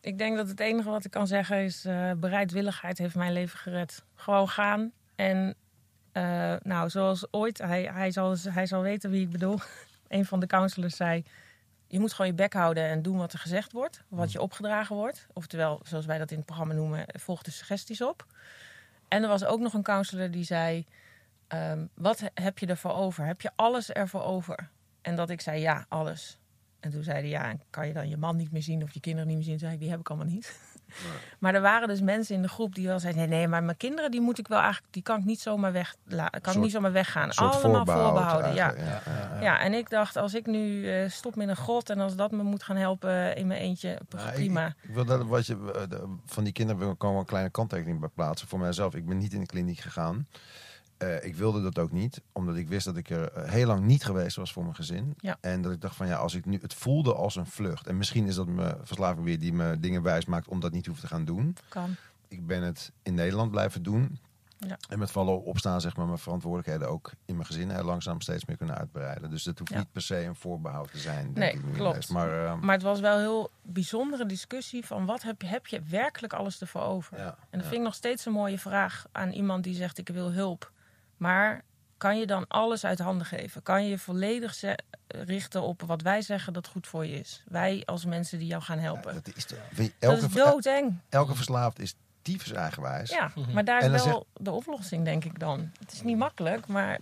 Ik 0.00 0.18
denk 0.18 0.36
dat 0.36 0.48
het 0.48 0.60
enige 0.60 0.88
wat 0.88 1.04
ik 1.04 1.10
kan 1.10 1.26
zeggen 1.26 1.62
is... 1.64 1.84
eh, 1.84 2.10
bereidwilligheid 2.16 2.98
heeft 2.98 3.14
mijn 3.14 3.32
leven 3.32 3.58
gered. 3.58 4.02
Gewoon 4.14 4.48
gaan. 4.48 4.92
En 5.14 5.54
eh, 6.12 6.54
nou, 6.62 6.90
zoals 6.90 7.32
ooit, 7.32 7.58
hij, 7.58 7.82
hij, 7.92 8.10
zal, 8.10 8.36
hij 8.48 8.66
zal 8.66 8.82
weten 8.82 9.10
wie 9.10 9.22
ik 9.22 9.30
bedoel. 9.30 9.58
Een 10.08 10.24
van 10.26 10.40
de 10.40 10.46
counselors 10.46 10.96
zei... 10.96 11.24
Je 11.88 11.98
moet 12.00 12.12
gewoon 12.12 12.30
je 12.30 12.36
bek 12.36 12.52
houden 12.52 12.84
en 12.84 13.02
doen 13.02 13.16
wat 13.16 13.32
er 13.32 13.38
gezegd 13.38 13.72
wordt. 13.72 14.02
Wat 14.08 14.32
je 14.32 14.40
opgedragen 14.40 14.96
wordt. 14.96 15.26
Oftewel, 15.32 15.80
zoals 15.84 16.06
wij 16.06 16.18
dat 16.18 16.30
in 16.30 16.36
het 16.36 16.46
programma 16.46 16.74
noemen, 16.74 17.04
volg 17.06 17.42
de 17.42 17.50
suggesties 17.50 18.02
op. 18.02 18.26
En 19.08 19.22
er 19.22 19.28
was 19.28 19.44
ook 19.44 19.60
nog 19.60 19.74
een 19.74 19.82
counselor 19.82 20.30
die 20.30 20.44
zei... 20.44 20.86
ehm, 21.48 21.86
wat 21.94 22.20
he- 22.20 22.28
heb 22.34 22.58
je 22.58 22.66
ervoor 22.66 22.94
over? 22.94 23.24
Heb 23.26 23.40
je 23.40 23.50
alles 23.56 23.90
ervoor 23.92 24.22
over? 24.22 24.68
En 25.02 25.16
dat 25.16 25.30
ik 25.30 25.40
zei, 25.40 25.60
ja, 25.60 25.84
alles. 25.88 26.38
En 26.80 26.90
toen 26.90 27.02
zei 27.02 27.18
hij, 27.18 27.28
ja, 27.28 27.54
kan 27.70 27.86
je 27.86 27.92
dan 27.92 28.08
je 28.08 28.16
man 28.16 28.36
niet 28.36 28.52
meer 28.52 28.62
zien 28.62 28.82
of 28.82 28.90
je 28.94 29.00
kinderen 29.00 29.26
niet 29.28 29.36
meer 29.36 29.44
zien? 29.46 29.52
Toen 29.58 29.62
zei 29.66 29.72
ik, 29.74 29.80
die 29.80 29.90
heb 29.90 30.00
ik 30.00 30.08
allemaal 30.08 30.26
niet. 30.26 30.54
Maar 31.38 31.54
er 31.54 31.60
waren 31.60 31.88
dus 31.88 32.00
mensen 32.00 32.34
in 32.34 32.42
de 32.42 32.48
groep 32.48 32.74
die 32.74 32.86
wel 32.86 32.98
zeiden, 33.00 33.28
nee, 33.28 33.38
nee, 33.38 33.48
maar 33.48 33.62
mijn 33.64 33.76
kinderen 33.76 34.10
die 34.10 34.20
moet 34.20 34.38
ik 34.38 34.48
wel 34.48 34.58
eigenlijk, 34.60 34.92
die 34.92 35.02
kan 35.02 35.18
ik 35.18 35.24
niet 35.24 35.40
zomaar 35.40 35.72
weg, 35.72 35.96
kan 36.40 36.52
ik 36.54 36.60
niet 36.62 36.70
zomaar 36.72 36.92
weggaan. 36.92 37.30
Allemaal 37.32 37.60
voorbehoud 37.60 38.02
voorbehouden, 38.12 38.54
ja. 38.54 38.72
Ja, 38.76 39.00
ja, 39.06 39.34
ja. 39.34 39.40
Ja, 39.40 39.60
en 39.60 39.72
ik 39.72 39.90
dacht, 39.90 40.16
als 40.16 40.34
ik 40.34 40.46
nu 40.46 40.90
eh, 40.92 41.08
stop 41.10 41.36
met 41.36 41.48
een 41.48 41.56
god 41.56 41.90
en 41.90 42.00
als 42.00 42.16
dat 42.16 42.30
me 42.30 42.42
moet 42.42 42.62
gaan 42.62 42.76
helpen 42.76 43.36
in 43.36 43.46
mijn 43.46 43.60
eentje, 43.60 43.98
Nou, 44.08 44.32
prima. 44.32 44.66
Ik, 44.66 44.74
ik 44.88 44.94
wil 44.94 45.04
dat 45.04 45.24
wat 45.26 45.46
je, 45.46 45.54
eh, 45.74 45.88
de- 45.88 46.16
van 46.24 46.44
die 46.44 46.52
kinderen 46.52 46.94
gewoon 46.98 47.16
een 47.16 47.24
kleine 47.24 47.50
kanttekening 47.50 48.00
bij 48.00 48.08
plaatsen. 48.14 48.48
Voor 48.48 48.58
mijzelf, 48.58 48.94
ik 48.94 49.06
ben 49.06 49.18
niet 49.18 49.32
in 49.32 49.40
de 49.40 49.46
kliniek 49.46 49.78
gegaan. 49.78 50.26
Eh, 50.98 51.24
ik 51.24 51.34
wilde 51.36 51.62
dat 51.62 51.78
ook 51.78 51.92
niet, 51.92 52.22
omdat 52.32 52.56
ik 52.56 52.68
wist 52.68 52.84
dat 52.84 52.96
ik 52.96 53.10
er 53.10 53.32
eh, 53.32 53.50
heel 53.50 53.66
lang 53.66 53.84
niet 53.84 54.04
geweest 54.04 54.36
was 54.36 54.52
voor 54.52 54.62
mijn 54.62 54.74
gezin. 54.74 55.14
Ja. 55.18 55.36
En 55.40 55.62
dat 55.62 55.72
ik 55.72 55.80
dacht 55.80 55.96
van 55.96 56.06
ja, 56.06 56.16
als 56.16 56.34
ik 56.34 56.44
nu, 56.44 56.58
het 56.60 56.74
voelde 56.74 57.14
als 57.14 57.36
een 57.36 57.46
vlucht. 57.46 57.86
En 57.86 57.96
misschien 57.96 58.26
is 58.26 58.34
dat 58.34 58.46
mijn 58.46 58.76
verslaving 58.82 59.24
weer 59.24 59.38
die 59.38 59.52
me 59.52 59.80
dingen 59.80 60.02
wijs 60.02 60.24
maakt 60.24 60.48
om 60.48 60.60
dat 60.60 60.72
niet 60.72 60.86
hoeven 60.86 61.04
te 61.08 61.14
gaan 61.14 61.24
doen. 61.24 61.56
Kan. 61.68 61.94
Ik 62.28 62.46
ben 62.46 62.62
het 62.62 62.92
in 63.02 63.14
Nederland 63.14 63.50
blijven 63.50 63.82
doen. 63.82 64.18
Ja. 64.58 64.76
En 64.88 64.98
met 64.98 65.10
vallen 65.10 65.42
opstaan, 65.44 65.80
zeg 65.80 65.96
maar, 65.96 66.06
mijn 66.06 66.18
verantwoordelijkheden 66.18 66.88
ook 66.88 67.12
in 67.24 67.34
mijn 67.34 67.46
gezin 67.46 67.70
heel 67.70 67.84
langzaam 67.84 68.20
steeds 68.20 68.44
meer 68.44 68.56
kunnen 68.56 68.76
uitbreiden. 68.76 69.30
Dus 69.30 69.42
dat 69.42 69.58
hoeft 69.58 69.70
Ja. 69.70 69.78
niet 69.78 69.92
per 69.92 70.02
se 70.02 70.22
een 70.24 70.34
voorbehoud 70.36 70.90
te 70.90 70.98
zijn. 70.98 71.24
Denk 71.32 71.36
Nee, 71.36 71.52
ik 71.52 71.74
klopt. 71.74 71.90
ineens. 71.90 72.06
Maar, 72.10 72.44
eh, 72.44 72.60
Maar 72.60 72.74
het 72.74 72.82
was 72.82 73.00
wel 73.00 73.14
een 73.14 73.20
heel 73.20 73.50
bijzondere 73.62 74.26
discussie 74.26 74.86
van 74.86 75.06
wat 75.06 75.22
heb 75.22 75.40
je, 75.42 75.46
heb 75.48 75.66
je 75.66 75.82
werkelijk 75.82 76.32
alles 76.32 76.60
ervoor 76.60 76.82
over? 76.82 77.18
ja, 77.18 77.26
En 77.50 77.58
dat 77.58 77.62
vind 77.62 77.72
ik 77.80 77.80
nog 77.86 77.94
steeds 77.94 78.26
een 78.26 78.32
mooie 78.32 78.58
vraag 78.58 79.06
aan 79.12 79.30
iemand 79.30 79.64
die 79.64 79.74
zegt 79.74 79.98
ik 79.98 80.08
wil 80.08 80.32
hulp. 80.32 80.72
Maar 81.16 81.62
kan 81.96 82.18
je 82.18 82.26
dan 82.26 82.44
alles 82.48 82.84
uit 82.84 82.98
handen 82.98 83.26
geven? 83.26 83.62
Kan 83.62 83.82
je 83.84 83.90
je 83.90 83.98
volledig 83.98 84.54
ze- 84.54 84.78
richten 85.08 85.62
op 85.62 85.82
wat 85.82 86.02
wij 86.02 86.22
zeggen 86.22 86.52
dat 86.52 86.66
goed 86.66 86.86
voor 86.86 87.06
je 87.06 87.18
is? 87.18 87.42
Wij 87.48 87.82
als 87.84 88.04
mensen 88.04 88.38
die 88.38 88.46
jou 88.48 88.62
gaan 88.62 88.78
helpen. 88.78 89.14
Ja, 89.14 89.20
dat 89.24 89.36
is, 89.36 89.46
de- 89.46 89.58
dat 89.76 89.90
elke, 89.98 90.24
is 90.26 90.32
doodeng. 90.32 90.98
elke 91.08 91.34
verslaafd 91.34 91.78
is 91.78 91.94
tyfus 92.22 92.52
eigenwijs. 92.52 93.10
Ja, 93.10 93.32
maar 93.52 93.64
daar 93.64 93.82
is 93.94 94.04
wel 94.04 94.26
de 94.32 94.50
oplossing, 94.50 95.04
denk 95.04 95.24
ik 95.24 95.38
dan. 95.38 95.70
Het 95.78 95.92
is 95.92 96.02
niet 96.02 96.16
makkelijk, 96.16 96.66
maar 96.66 96.98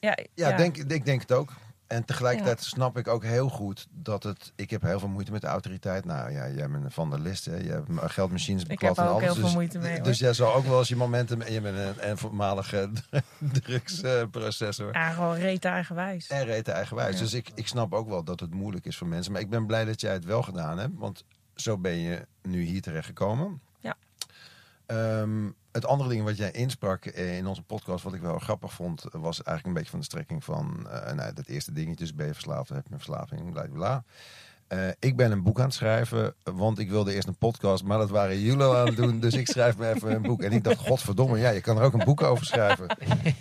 ja. 0.00 0.16
Ja, 0.34 0.56
Denk, 0.56 0.76
ik 0.76 1.04
denk 1.04 1.20
het 1.20 1.32
ook. 1.32 1.52
En 1.92 2.04
tegelijkertijd 2.04 2.58
Ja. 2.60 2.66
snap 2.66 2.98
ik 2.98 3.08
ook 3.08 3.24
heel 3.24 3.48
goed 3.48 3.86
dat 3.90 4.22
het... 4.22 4.52
Ik 4.56 4.70
heb 4.70 4.82
heel 4.82 4.98
veel 4.98 5.08
moeite 5.08 5.32
met 5.32 5.40
de 5.40 5.46
autoriteit. 5.46 6.04
Nou 6.04 6.32
ja, 6.32 6.48
jij 6.48 6.70
bent 6.70 6.94
van 6.94 7.10
der 7.10 7.20
list. 7.20 7.44
Hè. 7.44 7.56
Je 7.56 7.70
hebt 7.70 8.12
geldmachines 8.12 8.62
Ik 8.62 8.68
beklad 8.68 8.96
heb 8.96 9.04
en 9.06 9.10
ook 9.10 9.16
alles. 9.16 9.24
heel 9.24 9.34
veel 9.34 9.44
dus, 9.44 9.54
moeite 9.54 9.78
mee, 9.78 9.94
hoor. 9.94 10.02
Dus 10.02 10.18
jij 10.18 10.32
zal 10.32 10.54
ook 10.54 10.64
wel 10.64 10.78
eens 10.78 10.88
je 10.88 10.96
momenten... 10.96 11.42
En 11.42 11.52
je 11.52 11.60
bent 11.60 11.78
een, 11.78 12.10
een 12.10 12.18
voormalige 12.18 12.90
drugsprocessor. 13.62 14.92
Ja, 14.92 15.10
gewoon 15.10 15.34
reet 15.34 15.64
eigenwijs. 15.64 16.28
en 16.28 16.44
reet 16.44 16.68
eigenwijs. 16.68 17.14
Ja. 17.14 17.20
Dus 17.20 17.32
ik, 17.32 17.50
ik 17.54 17.66
snap 17.66 17.92
ook 17.92 18.08
wel 18.08 18.24
dat 18.24 18.40
het 18.40 18.54
moeilijk 18.54 18.86
is 18.86 18.96
voor 18.96 19.06
mensen. 19.06 19.32
Maar 19.32 19.40
ik 19.40 19.50
ben 19.50 19.66
blij 19.66 19.84
dat 19.84 20.00
jij 20.00 20.12
het 20.12 20.24
wel 20.24 20.42
gedaan 20.42 20.78
hebt. 20.78 20.92
Want 20.98 21.24
zo 21.54 21.78
ben 21.78 21.96
je 21.96 22.26
nu 22.42 22.62
hier 22.62 22.82
terechtgekomen. 22.82 23.60
Ja. 23.80 23.96
Ehm, 24.86 25.50
het 25.72 25.86
andere 25.86 26.08
ding 26.10 26.24
wat 26.24 26.36
jij 26.36 26.50
insprak 26.50 27.04
in 27.04 27.46
onze 27.46 27.62
podcast, 27.62 28.04
wat 28.04 28.14
ik 28.14 28.20
wel 28.20 28.38
grappig 28.38 28.72
vond, 28.72 29.04
was 29.10 29.36
eigenlijk 29.42 29.66
een 29.66 29.72
beetje 29.72 29.90
van 29.90 29.98
de 29.98 30.04
strekking 30.04 30.44
van 30.44 30.88
eh 30.90 31.12
nou, 31.12 31.32
dat 31.32 31.46
eerste 31.46 31.72
dingetje, 31.72 32.04
dus 32.04 32.14
ben 32.14 32.26
je 32.26 32.32
verslaafd, 32.34 32.68
heb 32.68 32.86
je 32.86 32.92
een 32.92 33.00
verslaving, 33.00 33.52
bla 33.52 33.66
bla. 33.72 34.04
Eh, 34.68 34.78
ik 34.98 35.16
ben 35.16 35.32
een 35.32 35.42
boek 35.42 35.58
aan 35.58 35.64
het 35.64 35.74
schrijven, 35.74 36.34
want 36.42 36.78
ik 36.78 36.90
wilde 36.90 37.14
eerst 37.14 37.28
een 37.28 37.36
podcast, 37.38 37.84
maar 37.84 37.98
dat 37.98 38.10
waren 38.10 38.40
jullie 38.40 38.64
aan 38.64 38.86
het 38.86 38.96
doen, 38.96 39.20
dus 39.20 39.34
ik 39.34 39.48
schrijf 39.48 39.76
me 39.78 39.92
even 39.94 40.12
een 40.14 40.22
boek. 40.22 40.42
En 40.42 40.52
ik 40.52 40.64
dacht, 40.64 40.78
godverdomme, 40.78 41.38
ja, 41.38 41.50
je 41.50 41.60
kan 41.60 41.78
er 41.78 41.82
ook 41.84 41.92
een 41.92 42.04
boek 42.04 42.22
over 42.22 42.46
schrijven. 42.46 42.86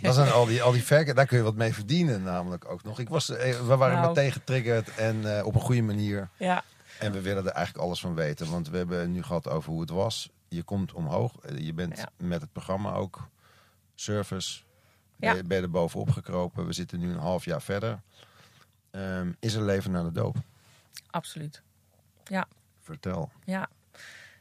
Dat 0.01 0.16
zijn 0.16 0.31
al 0.31 0.45
die, 0.45 0.63
al 0.63 0.72
die 0.72 0.83
verken, 0.83 1.16
daar 1.16 1.25
kun 1.25 1.38
je 1.38 1.44
wat 1.44 1.56
mee 1.56 1.74
verdienen 1.74 2.24
namelijk 2.24 2.66
ook 2.72 2.83
nog. 2.83 3.00
Ik 3.00 3.10
was, 3.10 3.30
eh, 3.30 3.60
we 3.60 3.75
waren 3.75 3.95
Nou. 3.98 4.07
meteen 4.07 4.31
getriggerd 4.31 4.95
en 4.95 5.45
op 5.45 5.56
een 5.56 5.62
goede 5.62 5.81
manier. 5.81 6.30
Ja, 6.38 6.63
En 7.00 7.12
we 7.12 7.22
willen 7.22 7.45
er 7.45 7.51
eigenlijk 7.51 7.86
alles 7.86 8.00
van 8.00 8.16
weten. 8.16 8.51
Want 8.51 8.69
we 8.69 8.78
hebben 8.78 9.12
nu 9.12 9.24
gehad 9.24 9.50
over 9.50 9.72
hoe 9.72 9.81
het 9.81 9.89
was. 9.89 10.30
Je 10.53 10.63
komt 10.63 10.94
omhoog. 10.94 11.39
Eh, 11.39 11.57
Je 11.57 11.74
bent 11.74 11.98
Ja. 11.98 12.09
met 12.18 12.42
het 12.42 12.51
programma 12.51 12.92
ook 12.94 13.27
service. 13.95 14.59
Ja. 15.15 15.27
Ben, 15.33 15.36
je- 15.36 15.44
ben 15.48 15.57
je 15.57 15.63
er 15.63 15.69
bovenop 15.69 16.09
gekropen. 16.09 16.65
We 16.65 16.74
zitten 16.74 17.00
nu 17.00 17.12
een 17.12 17.18
half 17.19 17.45
jaar 17.45 17.62
verder. 17.62 18.01
Ehm, 18.92 19.31
is 19.39 19.53
er 19.53 19.63
leven 19.63 19.92
na 19.92 20.03
de 20.03 20.12
doop? 20.12 20.36
absoluut. 21.09 21.62
Vertel. 22.80 23.31
Ja. 23.45 23.69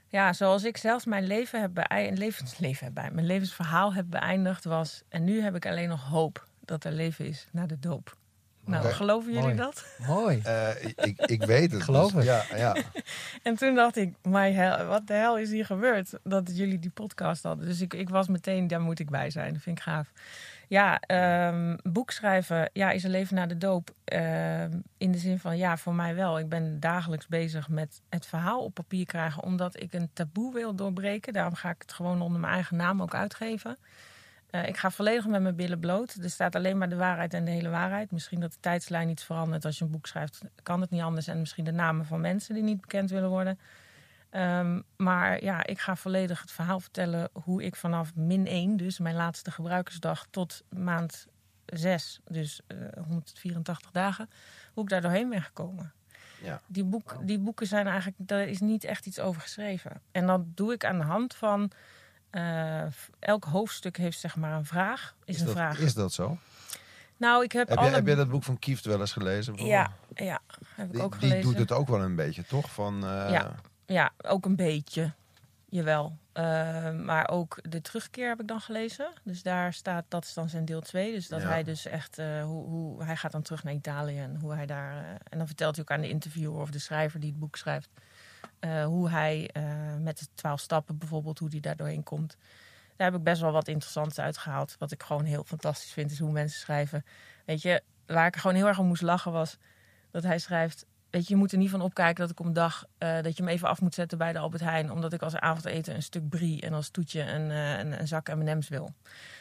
ja, 0.09 0.33
zoals 0.33 0.65
ik 0.65 0.77
zelf 0.77 1.07
mijn 1.07 1.27
leven 1.27 1.61
heb 1.61 1.75
beëindigd, 1.75 2.19
levensleven 2.19 2.85
heb 2.85 2.95
beëindigd, 2.95 3.15
mijn 3.15 3.27
levensverhaal 3.27 3.95
heb 3.95 4.06
beëindigd 4.09 4.65
was. 4.65 5.03
En 5.09 5.25
nu 5.25 5.41
heb 5.43 5.55
ik 5.55 5.67
alleen 5.67 5.89
nog 5.89 6.05
hoop 6.05 6.47
dat 6.61 6.85
er 6.85 6.93
leven 6.93 7.27
is 7.27 7.47
na 7.53 7.67
de 7.67 7.79
doop. 7.79 8.17
Nou, 8.65 8.87
geloven 8.87 9.33
jullie 9.33 9.47
Mooi. 9.47 9.57
dat? 9.57 9.85
Mooi. 10.07 10.41
Eh, 10.51 10.85
ik, 10.97 11.21
ik 11.21 11.43
weet 11.43 11.73
het. 11.73 11.83
Geloof 11.83 12.12
dus, 12.12 12.27
het. 12.27 12.49
Ja, 12.51 12.57
ja. 12.57 12.77
En 13.43 13.55
toen 13.55 13.75
dacht 13.75 13.97
ik, 13.97 14.15
my 14.23 14.53
hell, 14.53 14.84
wat 14.84 15.06
de 15.06 15.13
hel 15.13 15.39
is 15.39 15.51
hier 15.51 15.67
gebeurd? 15.67 16.13
Dat 16.23 16.56
jullie 16.56 16.79
die 16.79 16.91
podcast 16.91 17.43
hadden. 17.43 17.67
Dus 17.67 17.81
ik, 17.81 17.94
ik 17.94 18.08
was 18.08 18.29
meteen, 18.29 18.67
daar 18.67 18.81
moet 18.81 18.99
ik 18.99 19.11
bij 19.11 19.31
zijn. 19.31 19.53
Dat 19.53 19.63
vind 19.63 19.79
ik 19.79 19.84
gaaf. 19.84 20.13
Ja, 20.69 21.01
ehm, 21.01 21.77
boek 21.82 22.11
schrijven. 22.11 22.70
Ja, 22.73 22.91
is 22.91 23.05
er 23.05 23.11
leven 23.11 23.34
na 23.34 23.46
de 23.46 23.58
doop? 23.58 23.91
Ehm, 24.05 24.79
in 24.99 25.13
de 25.13 25.19
zin 25.19 25.39
van, 25.39 25.56
ja, 25.56 25.77
voor 25.77 25.94
mij 25.94 26.15
wel. 26.15 26.39
Ik 26.39 26.49
ben 26.49 26.81
dagelijks 26.81 27.27
bezig 27.27 27.69
met 27.69 28.03
het 28.08 28.27
verhaal 28.27 28.65
op 28.65 28.75
papier 28.75 29.06
krijgen. 29.06 29.43
Omdat 29.43 29.81
ik 29.81 29.93
een 29.93 30.11
taboe 30.13 30.53
wil 30.53 30.75
doorbreken. 30.75 31.32
Daarom 31.32 31.55
ga 31.55 31.70
ik 31.70 31.82
het 31.82 31.93
gewoon 31.93 32.23
onder 32.23 32.41
mijn 32.41 32.53
eigen 32.53 32.77
naam 32.77 33.03
ook 33.03 33.15
uitgeven. 33.15 33.79
Eh, 34.51 34.69
ik 34.69 34.77
ga 34.77 34.91
volledig 34.91 35.27
met 35.27 35.43
mijn 35.43 35.57
billen 35.57 35.81
bloot. 35.81 36.15
Er 36.15 36.31
staat 36.31 36.55
alleen 36.55 36.79
maar 36.79 36.89
de 36.89 36.97
waarheid 36.97 37.35
en 37.35 37.45
de 37.45 37.51
hele 37.51 37.69
waarheid. 37.69 38.11
Misschien 38.11 38.41
dat 38.41 38.53
de 38.53 38.61
tijdslijn 38.61 39.09
iets 39.09 39.25
verandert. 39.25 39.65
Als 39.65 39.79
je 39.79 39.85
een 39.85 39.91
boek 39.91 40.07
schrijft, 40.07 40.41
kan 40.63 40.81
het 40.81 40.91
niet 40.91 41.03
anders. 41.03 41.27
En 41.27 41.39
misschien 41.39 41.65
de 41.65 41.73
namen 41.73 42.07
van 42.07 42.21
mensen 42.21 42.55
die 42.55 42.63
niet 42.63 42.81
bekend 42.81 43.11
willen 43.11 43.29
worden. 43.29 43.59
Ehm, 44.31 44.81
maar 44.97 45.45
ja, 45.45 45.67
ik 45.67 45.79
ga 45.79 45.97
volledig 45.97 46.41
het 46.41 46.51
verhaal 46.51 46.81
vertellen 46.81 47.29
hoe 47.33 47.63
ik 47.63 47.77
vanaf 47.77 48.15
min 48.15 48.47
1, 48.47 48.77
dus 48.77 48.99
mijn 48.99 49.15
laatste 49.15 49.51
gebruikersdag, 49.51 50.27
tot 50.31 50.63
maand 50.69 51.27
6, 51.67 52.21
dus 52.25 52.61
eh 52.67 52.77
184 53.07 53.91
dagen, 53.91 54.31
hoe 54.73 54.83
ik 54.83 54.91
daar 54.91 55.01
doorheen 55.01 55.29
ben 55.29 55.43
gekomen. 55.43 55.93
Ja. 56.43 56.61
Die, 56.67 56.85
boek, 56.85 57.17
die 57.23 57.39
boeken 57.39 57.67
zijn 57.67 57.87
eigenlijk, 57.87 58.17
daar 58.19 58.49
is 58.49 58.61
niet 58.61 58.85
echt 58.85 59.07
iets 59.07 59.19
over 59.19 59.41
geschreven. 59.41 60.01
En 60.13 60.27
dat 60.27 60.57
doe 60.57 60.73
ik 60.73 60.85
aan 60.85 60.99
de 60.99 61.05
hand 61.05 61.35
van, 61.35 61.71
eh, 62.31 62.82
elk 63.19 63.44
hoofdstuk 63.44 63.96
heeft 63.96 64.19
zeg 64.20 64.37
maar 64.37 64.53
een 64.53 64.65
vraag. 64.65 65.15
Is, 65.25 65.34
Is, 65.34 65.41
een 65.41 65.46
dat, 65.46 65.55
vraag. 65.56 65.79
is 65.79 65.94
dat 65.94 66.13
zo? 66.13 66.39
nou, 67.17 67.44
ik 67.44 67.53
heb, 67.53 67.69
Heb 67.69 67.79
alle... 67.79 67.89
je, 67.89 67.94
heb 67.94 68.06
je 68.06 68.15
dat 68.15 68.29
boek 68.31 68.43
van 68.44 68.58
Kieft 68.58 68.84
wel 68.84 69.01
eens 69.01 69.13
gelezen? 69.13 69.55
Ja, 69.67 69.93
ja, 70.15 70.41
heb 70.75 70.87
ik 70.87 70.93
Die, 70.93 71.03
ook 71.03 71.20
die 71.20 71.29
gelezen. 71.29 71.51
doet 71.51 71.58
het 71.58 71.72
ook 71.72 71.89
wel 71.89 72.03
een 72.03 72.17
beetje, 72.17 72.44
toch? 72.44 72.70
Van, 72.72 72.94
eh, 73.05 73.31
Ja. 73.31 73.55
Ja, 73.87 74.10
ook 74.22 74.44
een 74.44 74.56
beetje. 74.56 75.13
Jawel. 75.69 76.19
Eh, 76.32 76.91
maar 76.91 77.29
ook 77.29 77.58
de 77.63 77.81
terugkeer 77.81 78.29
heb 78.29 78.41
ik 78.41 78.46
dan 78.49 78.60
gelezen. 78.60 79.13
Dus 79.25 79.43
daar 79.43 79.72
staat, 79.72 80.05
dat 80.08 80.25
is 80.25 80.34
dan 80.34 80.49
zijn 80.49 80.65
deel 80.65 80.81
2. 80.81 81.13
Dus 81.13 81.29
dat 81.29 81.41
Ja. 81.43 81.49
hij 81.49 81.63
dus 81.63 81.87
echt, 81.87 82.17
hoe, 82.17 82.67
hoe, 82.67 83.05
hij 83.05 83.17
gaat 83.17 83.32
dan 83.32 83.43
terug 83.43 83.65
naar 83.65 83.72
Italië 83.75 84.19
en 84.19 84.37
hoe 84.41 84.55
hij 84.55 84.67
daar, 84.67 85.05
en 85.29 85.39
dan 85.39 85.46
vertelt 85.46 85.75
hij 85.77 85.84
ook 85.84 85.91
aan 85.91 86.01
de 86.01 86.08
interviewer 86.08 86.60
of 86.60 86.70
de 86.70 86.79
schrijver 86.79 87.20
die 87.20 87.31
het 87.31 87.39
boek 87.39 87.56
schrijft, 87.56 87.89
eh, 88.59 88.85
hoe 88.85 89.11
hij 89.11 89.51
eh, 89.53 89.63
met 89.99 90.19
de 90.19 90.27
twaalf 90.35 90.61
stappen 90.61 90.99
bijvoorbeeld, 90.99 91.39
hoe 91.39 91.49
hij 91.51 91.61
daar 91.61 91.77
doorheen 91.77 92.03
komt. 92.03 92.37
Daar 92.97 93.11
heb 93.11 93.19
ik 93.19 93.25
best 93.25 93.41
wel 93.41 93.53
wat 93.53 93.69
interessants 93.69 94.19
uitgehaald. 94.19 94.77
Wat 94.79 94.93
ik 94.93 95.03
gewoon 95.03 95.25
heel 95.25 95.44
fantastisch 95.44 95.93
vind, 95.93 96.11
is 96.11 96.19
hoe 96.19 96.32
mensen 96.32 96.61
schrijven. 96.61 97.05
Weet 97.44 97.63
je, 97.63 97.82
waar 98.06 98.27
ik 98.27 98.37
gewoon 98.37 98.56
heel 98.56 98.67
erg 98.67 98.79
om 98.79 98.87
moest 98.87 99.03
lachen 99.03 99.32
was 99.32 99.59
dat 100.11 100.23
hij 100.23 100.39
schrijft... 100.39 100.87
Weet 101.10 101.26
je, 101.26 101.34
je 101.34 101.40
moet 101.40 101.52
er 101.52 101.58
niet 101.58 101.70
van 101.70 101.81
opkijken 101.81 102.20
dat 102.20 102.31
ik 102.31 102.40
op 102.40 102.46
een 102.46 102.52
dag 102.52 102.84
eh, 102.98 103.22
dat 103.22 103.36
je 103.36 103.43
hem 103.43 103.52
even 103.52 103.69
af 103.69 103.81
moet 103.81 103.94
zetten 103.94 104.19
bij 104.19 104.32
de 104.32 104.38
Albert 104.38 104.62
Heijn. 104.62 104.90
Omdat 104.90 105.12
ik 105.12 105.22
als 105.22 105.36
avondeten 105.36 105.94
een 105.94 106.02
stuk 106.02 106.29
brie 106.29 106.60
en 106.60 106.72
als 106.72 106.88
toetje 106.88 107.20
een, 107.20 107.50
eh, 107.50 107.79
een, 107.79 108.00
een 108.00 108.08
zak 108.08 108.34
M&M's 108.34 108.69
wil. 108.69 108.94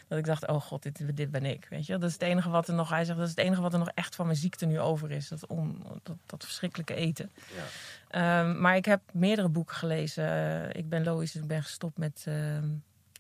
Dat 0.07 0.17
ik 0.17 0.25
dacht, 0.25 0.47
oh 0.47 0.61
god, 0.61 0.83
dit, 0.83 1.17
dit 1.17 1.31
ben 1.31 1.45
ik. 1.45 1.67
Weet 1.69 1.85
je, 1.85 1.91
dat 1.97 2.09
is 2.09 2.13
het 2.13 2.21
enige 2.21 2.49
wat 2.49 2.67
er 2.67 2.73
nog. 2.73 2.89
Hij 2.89 3.05
zegt, 3.05 3.17
dat 3.17 3.27
is 3.27 3.35
het 3.35 3.45
enige 3.45 3.61
wat 3.61 3.73
er 3.73 3.79
nog 3.79 3.91
echt 3.93 4.15
van 4.15 4.25
mijn 4.25 4.38
ziekte 4.38 4.65
nu 4.65 4.79
over 4.79 5.11
is. 5.11 5.27
Dat, 5.27 5.47
on, 5.47 5.83
dat, 6.03 6.15
dat 6.25 6.43
verschrikkelijke 6.43 6.95
eten. 6.95 7.31
Ja. 7.55 7.63
Ehm, 8.09 8.61
maar 8.61 8.75
ik 8.75 8.85
heb 8.85 9.01
meerdere 9.11 9.49
boeken 9.49 9.75
gelezen. 9.75 10.25
Eh, 10.25 10.79
ik 10.79 10.89
ben 10.89 11.03
Lois, 11.03 11.31
dus 11.31 11.41
ik 11.41 11.47
ben 11.47 11.63
gestopt 11.63 11.97
met 11.97 12.23
ehm, 12.27 12.69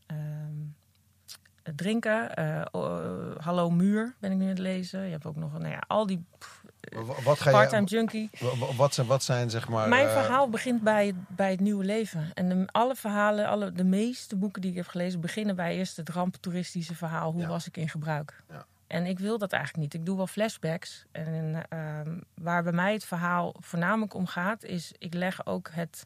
ehm, 0.05 0.55
drinken. 1.75 2.35
Eh, 2.35 2.65
Hallo 3.37 3.69
Muur 3.69 4.15
ben 4.19 4.31
ik 4.31 4.37
nu 4.37 4.43
aan 4.43 4.49
het 4.49 4.59
lezen. 4.59 5.03
Je 5.03 5.11
hebt 5.11 5.25
ook 5.25 5.35
nog, 5.35 5.51
nou 5.51 5.71
ja, 5.71 5.83
al 5.87 6.05
die 6.05 6.25
pff, 6.37 6.58
Wat 7.23 7.39
ga 7.39 7.51
part-time 7.51 7.81
je... 7.85 7.95
junkie. 7.95 8.29
wa- 8.39 8.57
wa- 8.57 8.73
Wat 8.75 8.93
zijn, 8.93 9.07
wat 9.07 9.23
zijn 9.23 9.49
zeg 9.49 9.69
maar... 9.69 9.87
Mijn 9.89 10.07
eh, 10.07 10.13
verhaal 10.13 10.49
begint 10.49 10.81
bij, 10.81 11.05
het- 11.07 11.15
bij 11.27 11.51
het 11.51 11.59
nieuwe 11.59 11.83
leven. 11.83 12.31
En 12.33 12.49
de, 12.49 12.67
alle 12.71 12.95
verhalen, 12.95 13.47
alle, 13.47 13.71
de 13.71 13.83
meeste 13.83 14.35
boeken 14.35 14.61
die 14.61 14.71
ik 14.71 14.77
heb 14.77 14.87
gelezen, 14.87 15.19
beginnen 15.21 15.55
bij 15.55 15.75
eerst 15.75 15.97
het 15.97 16.09
ramptoeristische 16.09 16.95
verhaal. 16.95 17.31
Hoe 17.31 17.41
Ja. 17.41 17.47
was 17.47 17.67
ik 17.67 17.77
in 17.77 17.89
gebruik? 17.89 18.43
Ja. 18.49 18.65
En 18.87 19.05
ik 19.05 19.19
wil 19.19 19.37
dat 19.37 19.51
eigenlijk 19.51 19.83
niet. 19.83 19.93
Ik 20.01 20.05
doe 20.05 20.17
wel 20.17 20.27
flashbacks. 20.27 21.05
En 21.11 21.65
ehm, 21.69 22.17
waar 22.35 22.63
bij 22.63 22.71
mij 22.71 22.93
het 22.93 23.05
verhaal 23.05 23.55
voornamelijk 23.59 24.13
om 24.13 24.27
gaat, 24.27 24.63
is 24.63 24.91
ik 24.97 25.13
leg 25.13 25.45
ook 25.45 25.69
het. 25.71 26.05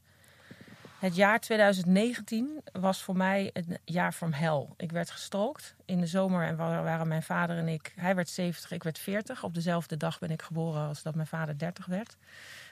Het 1.04 1.16
jaar 1.16 1.40
2019 1.40 2.62
was 2.72 3.02
voor 3.02 3.18
mij 3.18 3.50
een 3.54 3.78
jaar 3.86 4.14
van 4.14 4.34
hel. 4.34 4.74
Ik 4.78 4.92
werd 4.92 5.12
gestalkt 5.12 5.76
in 5.86 6.00
de 6.00 6.08
zomer 6.08 6.46
en 6.46 6.56
wa- 6.56 6.84
waren 6.84 7.08
mijn 7.08 7.24
vader 7.24 7.58
en 7.58 7.68
ik. 7.68 7.94
Hij 7.96 8.16
werd 8.16 8.30
70, 8.30 8.72
ik 8.72 8.84
werd 8.84 9.00
40. 9.00 9.44
Op 9.44 9.54
dezelfde 9.54 9.98
dag 9.98 10.20
ben 10.20 10.30
ik 10.30 10.42
geboren 10.42 10.88
als 10.88 11.04
dat 11.04 11.16
mijn 11.16 11.28
vader 11.28 11.58
30 11.58 11.86
werd. 11.86 12.16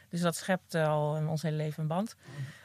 Dus 0.09 0.21
dat 0.21 0.35
schept 0.35 0.75
al 0.75 1.17
in 1.17 1.27
ons 1.27 1.41
hele 1.41 1.55
leven 1.55 1.81
een 1.81 1.88
band. 1.88 2.15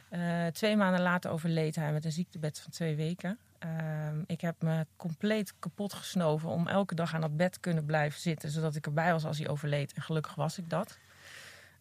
Eh, 0.08 0.46
twee 0.46 0.76
maanden 0.76 1.00
later 1.00 1.30
overleed 1.30 1.76
hij 1.76 1.92
met 1.92 2.04
een 2.04 2.12
ziektebed 2.12 2.60
van 2.60 2.70
twee 2.70 2.96
weken. 2.96 3.38
Ehm, 3.58 4.22
ik 4.26 4.40
heb 4.40 4.62
me 4.62 4.86
compleet 4.96 5.52
kapot 5.58 5.92
gesnoven 5.92 6.48
om 6.48 6.66
elke 6.68 6.94
dag 6.94 7.14
aan 7.14 7.20
dat 7.20 7.36
bed 7.36 7.60
kunnen 7.60 7.84
blijven 7.84 8.20
zitten, 8.20 8.50
zodat 8.50 8.74
ik 8.74 8.86
erbij 8.86 9.12
was 9.12 9.24
als 9.24 9.38
hij 9.38 9.48
overleed. 9.48 9.92
En 9.92 10.02
gelukkig 10.02 10.34
was 10.34 10.58
ik 10.58 10.70
dat. 10.70 10.98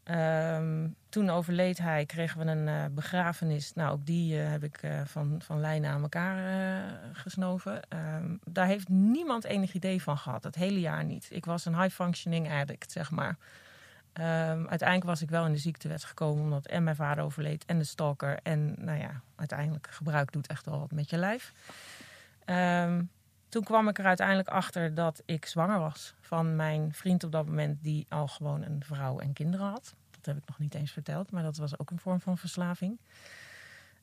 Ehm, 0.06 0.88
toen 1.10 1.30
overleed 1.30 1.78
hij, 1.78 2.06
kregen 2.06 2.40
we 2.40 2.52
een 2.52 2.68
eh, 2.68 2.86
begrafenis. 2.92 3.74
Nou, 3.74 3.92
ook 3.92 4.06
die 4.06 4.42
eh, 4.42 4.50
heb 4.50 4.64
ik 4.64 4.78
eh, 4.78 5.02
van, 5.06 5.42
van 5.44 5.60
lijnen 5.60 5.90
aan 5.90 6.02
elkaar 6.02 7.00
gesnoven. 7.14 7.82
Ehm, 7.90 8.36
daar 8.44 8.66
heeft 8.66 8.90
niemand 8.90 9.44
enig 9.44 9.74
idee 9.74 10.02
van 10.02 10.18
gehad, 10.18 10.44
het 10.44 10.56
hele 10.56 10.80
jaar 10.80 11.04
niet. 11.04 11.28
Ik 11.32 11.46
was 11.46 11.66
een 11.66 11.82
high-functioning 11.82 12.52
addict, 12.52 12.92
zeg 12.92 13.12
maar. 13.12 13.38
Ehm, 14.14 14.68
uiteindelijk 14.68 15.10
was 15.10 15.22
ik 15.22 15.30
wel 15.30 15.46
in 15.46 15.52
de 15.52 15.58
ziektewet 15.58 16.04
gekomen 16.04 16.44
omdat 16.44 16.66
en 16.66 16.84
mijn 16.84 16.96
vader 16.96 17.24
overleed 17.24 17.66
en 17.66 17.78
de 17.78 17.84
stalker. 17.84 18.40
En 18.44 18.76
nou 18.78 19.00
ja, 19.00 19.22
uiteindelijk 19.36 19.88
gebruik 19.92 20.32
doet 20.32 20.48
echt 20.48 20.66
wel 20.66 20.80
wat 20.80 20.92
met 20.92 21.10
je 21.10 21.18
lijf. 21.18 21.54
Toen 23.56 23.64
kwam 23.64 23.88
ik 23.88 23.98
er 23.98 24.06
uiteindelijk 24.06 24.48
achter 24.48 24.94
dat 24.94 25.22
ik 25.26 25.46
zwanger 25.46 25.80
was 25.80 26.14
van 26.20 26.56
mijn 26.56 26.94
vriend 26.94 27.24
op 27.24 27.32
dat 27.32 27.46
moment, 27.46 27.84
die 27.84 28.06
al 28.10 28.28
gewoon 28.28 28.62
een 28.62 28.84
vrouw 28.84 29.20
en 29.20 29.34
kinderen 29.34 29.66
had. 29.66 29.96
Dat 30.12 30.26
heb 30.26 30.38
ik 30.38 30.48
nog 30.48 30.60
niet 30.60 30.76
eens 30.76 30.92
verteld, 30.92 31.32
maar 31.32 31.44
dat 31.44 31.58
was 31.58 31.80
ook 31.80 31.92
een 31.92 32.00
vorm 32.00 32.20
van 32.20 32.38
verslaving. 32.38 33.00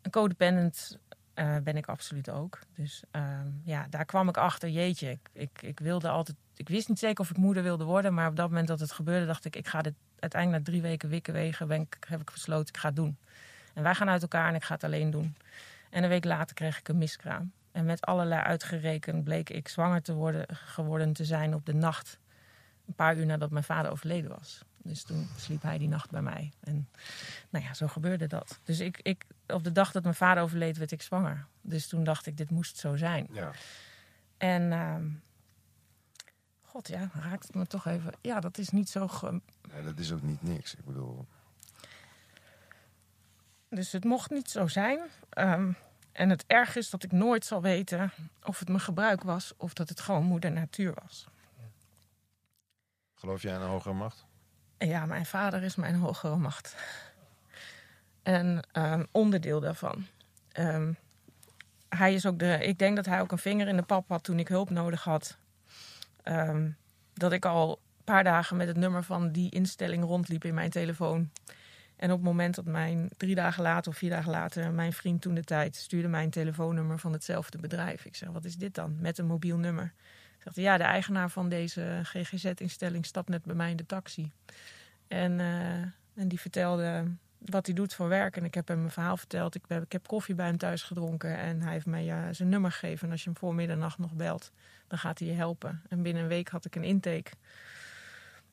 Een 0.02 0.10
codependent 0.10 0.98
eh, 1.34 1.56
ben 1.64 1.76
ik 1.76 1.86
absoluut 1.86 2.30
ook. 2.30 2.58
Dus 2.74 3.02
ehm, 3.10 3.46
ja, 3.64 3.86
daar 3.90 4.04
kwam 4.04 4.28
ik 4.28 4.36
achter. 4.36 4.68
Jeetje, 4.68 5.18
ik, 5.32 5.62
ik, 5.62 5.80
wilde 5.80 6.08
altijd. 6.08 6.36
Ik 6.56 6.68
wist 6.68 6.88
niet 6.88 6.98
zeker 6.98 7.24
of 7.24 7.30
ik 7.30 7.36
moeder 7.36 7.62
wilde 7.62 7.84
worden, 7.84 8.14
maar 8.14 8.28
op 8.28 8.36
dat 8.36 8.48
moment 8.48 8.68
dat 8.68 8.80
het 8.80 8.92
gebeurde, 8.92 9.26
dacht 9.26 9.44
ik: 9.44 9.56
ik 9.56 9.68
ga 9.68 9.82
dit 9.82 9.94
uiteindelijk 10.18 10.64
na 10.64 10.70
drie 10.70 10.82
weken 10.82 11.08
wikken 11.08 11.32
wegen. 11.32 11.68
Ben 11.68 11.80
ik, 11.80 11.96
heb 12.08 12.20
ik 12.20 12.30
besloten, 12.32 12.74
ik 12.74 12.80
ga 12.80 12.86
het 12.86 12.96
doen. 12.96 13.16
En 13.74 13.82
wij 13.82 13.94
gaan 13.94 14.08
uit 14.08 14.22
elkaar 14.22 14.48
en 14.48 14.54
ik 14.54 14.64
ga 14.64 14.74
het 14.74 14.84
alleen 14.84 15.10
doen. 15.10 15.36
En 15.90 16.02
een 16.02 16.08
week 16.08 16.24
later 16.24 16.54
kreeg 16.54 16.78
ik 16.78 16.88
een 16.88 16.98
miskraam. 16.98 17.52
En 17.72 17.84
met 17.84 18.00
allerlei 18.00 18.40
uitgerekend 18.42 19.24
bleek 19.24 19.50
ik 19.50 19.68
zwanger 19.68 20.02
te 20.02 20.12
worden, 20.14 20.56
geworden 20.56 21.12
te 21.12 21.24
zijn 21.24 21.54
op 21.54 21.66
de 21.66 21.74
nacht. 21.74 22.18
Een 22.86 22.94
paar 22.94 23.16
uur 23.16 23.26
nadat 23.26 23.50
mijn 23.50 23.64
vader 23.64 23.90
overleden 23.90 24.30
was. 24.30 24.62
Dus 24.76 25.02
toen 25.02 25.28
sliep 25.36 25.62
hij 25.62 25.78
die 25.78 25.88
nacht 25.88 26.10
bij 26.10 26.22
mij. 26.22 26.52
En 26.60 26.88
nou 27.50 27.64
ja, 27.64 27.74
zo 27.74 27.86
gebeurde 27.86 28.26
dat. 28.26 28.58
Dus 28.64 28.80
ik, 28.80 28.98
ik, 29.02 29.24
op 29.46 29.64
de 29.64 29.72
dag 29.72 29.92
dat 29.92 30.02
mijn 30.02 30.14
vader 30.14 30.42
overleed, 30.42 30.76
werd 30.76 30.92
ik 30.92 31.02
zwanger. 31.02 31.46
Dus 31.60 31.86
toen 31.86 32.04
dacht 32.04 32.26
ik, 32.26 32.36
dit 32.36 32.50
moest 32.50 32.76
zo 32.78 32.96
zijn. 32.96 33.26
Ja. 33.32 33.50
En 34.36 34.72
ehm, 34.72 35.08
god 36.62 36.88
ja, 36.88 37.10
raakt 37.14 37.46
het 37.46 37.54
me 37.54 37.66
toch 37.66 37.86
even. 37.86 38.12
Ja, 38.20 38.40
dat 38.40 38.58
is 38.58 38.70
niet 38.70 38.88
zo. 38.88 39.08
ge- 39.08 39.40
Nee, 39.72 39.82
dat 39.84 39.98
is 39.98 40.12
ook 40.12 40.22
niet 40.22 40.42
niks. 40.42 40.74
Ik 40.74 40.84
bedoel... 40.84 41.26
Dus 43.68 43.92
het 43.92 44.04
mocht 44.04 44.30
niet 44.30 44.50
zo 44.50 44.66
zijn. 44.66 44.98
Ehm, 45.28 45.72
en 46.12 46.30
het 46.30 46.44
erg 46.46 46.76
is 46.76 46.90
dat 46.90 47.02
ik 47.02 47.12
nooit 47.12 47.44
zal 47.44 47.62
weten 47.62 48.12
of 48.42 48.58
het 48.58 48.68
mijn 48.68 48.80
gebruik 48.80 49.22
was 49.22 49.52
of 49.56 49.72
dat 49.72 49.88
het 49.88 50.00
gewoon 50.00 50.24
moeder 50.24 50.52
natuur 50.52 50.94
was. 51.02 51.26
Geloof 53.14 53.42
jij 53.42 53.54
in 53.54 53.60
een 53.60 53.68
hogere 53.68 53.94
macht? 53.94 54.24
Ja, 54.78 55.06
mijn 55.06 55.26
vader 55.26 55.62
is 55.62 55.76
mijn 55.76 55.94
hogere 55.94 56.36
macht. 56.36 56.76
En 58.22 58.62
ehm, 58.72 59.04
onderdeel 59.10 59.60
daarvan. 59.60 60.06
Ehm, 60.52 60.92
hij 61.88 62.14
is 62.14 62.26
ook 62.26 62.38
de. 62.38 62.58
Ik 62.60 62.78
denk 62.78 62.96
dat 62.96 63.06
hij 63.06 63.20
ook 63.20 63.32
een 63.32 63.38
vinger 63.38 63.68
in 63.68 63.76
de 63.76 63.82
pap 63.82 64.08
had 64.08 64.24
toen 64.24 64.38
ik 64.38 64.48
hulp 64.48 64.70
nodig 64.70 65.04
had. 65.04 65.36
Ehm, 66.22 66.70
dat 67.14 67.32
ik 67.32 67.44
al 67.44 67.70
een 67.70 68.04
paar 68.04 68.24
dagen 68.24 68.56
met 68.56 68.66
het 68.68 68.76
nummer 68.76 69.02
van 69.02 69.32
die 69.32 69.50
instelling 69.50 70.04
rondliep 70.04 70.44
in 70.44 70.54
mijn 70.54 70.70
telefoon. 70.70 71.30
En 72.02 72.10
op 72.10 72.16
het 72.16 72.26
moment 72.26 72.54
dat 72.54 72.64
mijn 72.64 73.08
drie 73.16 73.34
dagen 73.34 73.62
later 73.62 73.92
of 73.92 73.98
vier 73.98 74.10
dagen 74.10 74.30
later, 74.30 74.72
mijn 74.72 74.92
vriend 74.92 75.22
toen 75.22 75.34
de 75.34 75.44
tijd 75.44 75.76
stuurde 75.76 76.08
mij 76.08 76.24
een 76.24 76.30
telefoonnummer 76.30 76.98
van 76.98 77.12
hetzelfde 77.12 77.58
bedrijf. 77.58 78.04
Ik 78.04 78.16
zeg, 78.16 78.28
wat 78.28 78.44
is 78.44 78.56
dit 78.56 78.74
dan? 78.74 78.96
Met 79.00 79.18
een 79.18 79.26
mobiel 79.26 79.56
nummer. 79.56 79.92
Zegt 80.38 80.56
ja, 80.56 80.76
de 80.76 80.82
eigenaar 80.84 81.30
van 81.30 81.48
deze 81.48 82.00
GGZ-instelling 82.02 83.06
stapt 83.06 83.28
net 83.28 83.44
bij 83.44 83.54
mij 83.54 83.70
in 83.70 83.76
de 83.76 83.86
taxi. 83.86 84.30
En, 85.08 85.40
eh, 85.40 85.72
en 86.14 86.28
die 86.28 86.40
vertelde 86.40 87.04
wat 87.38 87.66
hij 87.66 87.74
doet 87.74 87.94
voor 87.94 88.08
werk. 88.08 88.36
En 88.36 88.44
ik 88.44 88.54
heb 88.54 88.68
hem 88.68 88.78
mijn 88.78 88.90
verhaal 88.90 89.16
verteld. 89.16 89.54
Ik 89.54 89.62
heb, 89.68 89.82
ik 89.82 89.92
heb 89.92 90.06
koffie 90.06 90.34
bij 90.34 90.46
hem 90.46 90.58
thuis 90.58 90.82
gedronken. 90.82 91.38
En 91.38 91.60
hij 91.60 91.72
heeft 91.72 91.86
mij 91.86 92.10
eh, 92.10 92.18
zijn 92.30 92.48
nummer 92.48 92.72
gegeven. 92.72 93.06
En 93.06 93.12
als 93.12 93.22
je 93.22 93.30
hem 93.30 93.38
voor 93.38 93.54
middernacht 93.54 93.98
nog 93.98 94.12
belt, 94.12 94.52
dan 94.86 94.98
gaat 94.98 95.18
hij 95.18 95.28
je 95.28 95.34
helpen. 95.34 95.82
En 95.88 96.02
binnen 96.02 96.22
een 96.22 96.28
week 96.28 96.48
had 96.48 96.64
ik 96.64 96.76
een 96.76 96.84
intake. 96.84 97.30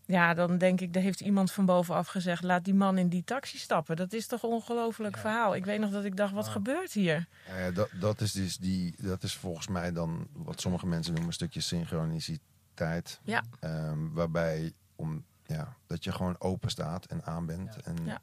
Ja, 0.10 0.34
dan 0.34 0.58
denk 0.58 0.82
ik, 0.82 0.96
er 0.96 1.02
heeft 1.02 1.22
iemand 1.22 1.52
van 1.52 1.66
bovenaf 1.66 2.08
gezegd... 2.08 2.44
laat 2.44 2.64
die 2.64 2.74
man 2.74 2.98
in 2.98 3.10
die 3.10 3.24
taxi 3.24 3.58
stappen. 3.58 3.96
Dat 3.96 4.14
is 4.14 4.28
toch 4.28 4.44
een 4.44 4.50
ongelooflijk 4.50 5.18
verhaal. 5.18 5.56
Ik 5.56 5.66
weet 5.66 5.80
nog 5.80 5.92
dat 5.92 6.04
ik 6.04 6.18
dacht, 6.18 6.34
wat 6.34 6.48
gebeurt 6.48 6.92
hier? 6.92 7.28
Ja, 7.48 7.58
ja, 7.58 7.72
dat, 7.72 7.90
dat, 8.00 8.22
is 8.22 8.32
dus 8.32 8.58
die, 8.58 8.96
dat 8.98 9.24
is 9.24 9.36
volgens 9.36 9.68
mij 9.68 9.92
dan 9.92 10.28
wat 10.34 10.62
sommige 10.62 10.88
mensen 10.88 11.12
noemen 11.12 11.30
een 11.30 11.36
stukje 11.36 11.62
synchroniciteit. 11.62 13.20
Ja. 13.24 13.44
Ehm, 13.60 14.10
waarbij 14.12 14.74
om, 14.96 15.26
ja, 15.46 15.76
dat 15.88 16.04
je 16.04 16.12
gewoon 16.12 16.36
open 16.40 16.70
staat 16.70 17.06
en 17.06 17.24
aan 17.24 17.46
bent. 17.46 17.82
En 17.82 17.96
Ja. 18.06 18.22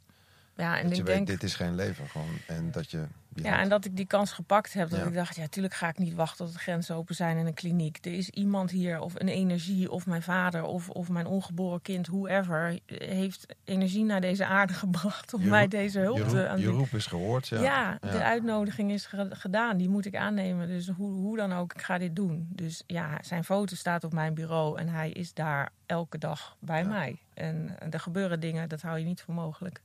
Ja, 0.57 0.79
en 0.79 0.83
dat 0.83 0.97
je 0.97 1.03
ik 1.03 1.07
weet, 1.07 1.17
denk... 1.17 1.27
dit 1.27 1.43
is 1.43 1.55
geen 1.55 1.75
leven 1.75 2.09
gewoon. 2.09 2.39
En 2.47 2.71
dat 2.71 2.91
je... 2.91 3.07
Ja, 3.43 3.61
en 3.61 3.69
dat 3.69 3.85
ik 3.85 3.97
die 3.97 4.07
kans 4.07 4.33
gepakt 4.33 4.73
heb. 4.73 4.91
Dat 4.91 4.99
Ja. 5.01 5.07
ik 5.07 5.15
dacht, 5.15 5.37
ja, 5.37 5.47
tuurlijk 5.47 5.75
ga 5.75 5.89
ik 5.89 5.99
niet 5.99 6.15
wachten 6.15 6.45
tot 6.45 6.55
de 6.55 6.61
grenzen 6.61 6.95
open 6.97 7.15
zijn 7.15 7.37
in 7.37 7.47
een 7.47 7.55
kliniek. 7.55 7.99
Er 8.05 8.13
is 8.13 8.31
iemand 8.31 8.71
hier, 8.71 9.01
of 9.01 9.13
een 9.21 9.29
energie, 9.29 9.91
of 9.91 10.07
mijn 10.07 10.23
vader, 10.23 10.63
of, 10.65 10.89
of 10.91 11.09
mijn 11.09 11.27
ongeboren 11.27 11.83
kind, 11.83 12.07
whoever, 12.07 12.79
heeft 12.87 13.47
energie 13.65 14.05
naar 14.05 14.21
deze 14.21 14.47
aarde 14.47 14.73
gebracht 14.85 15.35
om 15.35 15.43
Je 15.43 15.49
mij 15.49 15.61
roep- 15.63 15.71
deze 15.71 15.99
hulp 16.01 16.29
te 16.29 16.49
aan 16.49 16.61
je 16.61 16.67
roep 16.67 16.93
is 16.93 17.07
gehoord, 17.07 17.49
ja. 17.49 17.61
ja, 17.61 17.99
de 18.01 18.07
Ja. 18.07 18.23
uitnodiging 18.23 18.91
is 18.93 19.07
ge- 19.07 19.29
gedaan. 19.31 19.77
Die 19.77 19.89
moet 19.89 20.07
ik 20.07 20.17
aannemen. 20.17 20.69
Dus 20.69 20.89
hoe, 20.89 21.13
hoe 21.13 21.37
dan 21.37 21.53
ook, 21.53 21.73
ik 21.75 21.83
ga 21.83 21.99
dit 21.99 22.17
doen. 22.17 22.49
Dus 22.51 22.83
ja, 22.87 23.19
zijn 23.21 23.45
foto 23.45 23.75
staat 23.75 24.05
op 24.05 24.13
mijn 24.13 24.35
bureau 24.35 24.79
en 24.79 24.89
hij 24.89 25.11
is 25.11 25.35
daar 25.35 25.71
elke 25.87 26.19
dag 26.19 26.57
bij 26.61 26.83
Ja. 26.83 26.89
mij. 26.89 27.17
En 27.35 27.77
er 27.91 28.01
gebeuren 28.01 28.41
dingen, 28.41 28.69
dat 28.69 28.83
hou 28.83 28.99
je 28.99 29.05
niet 29.05 29.23
voor 29.23 29.35
mogelijk. 29.35 29.81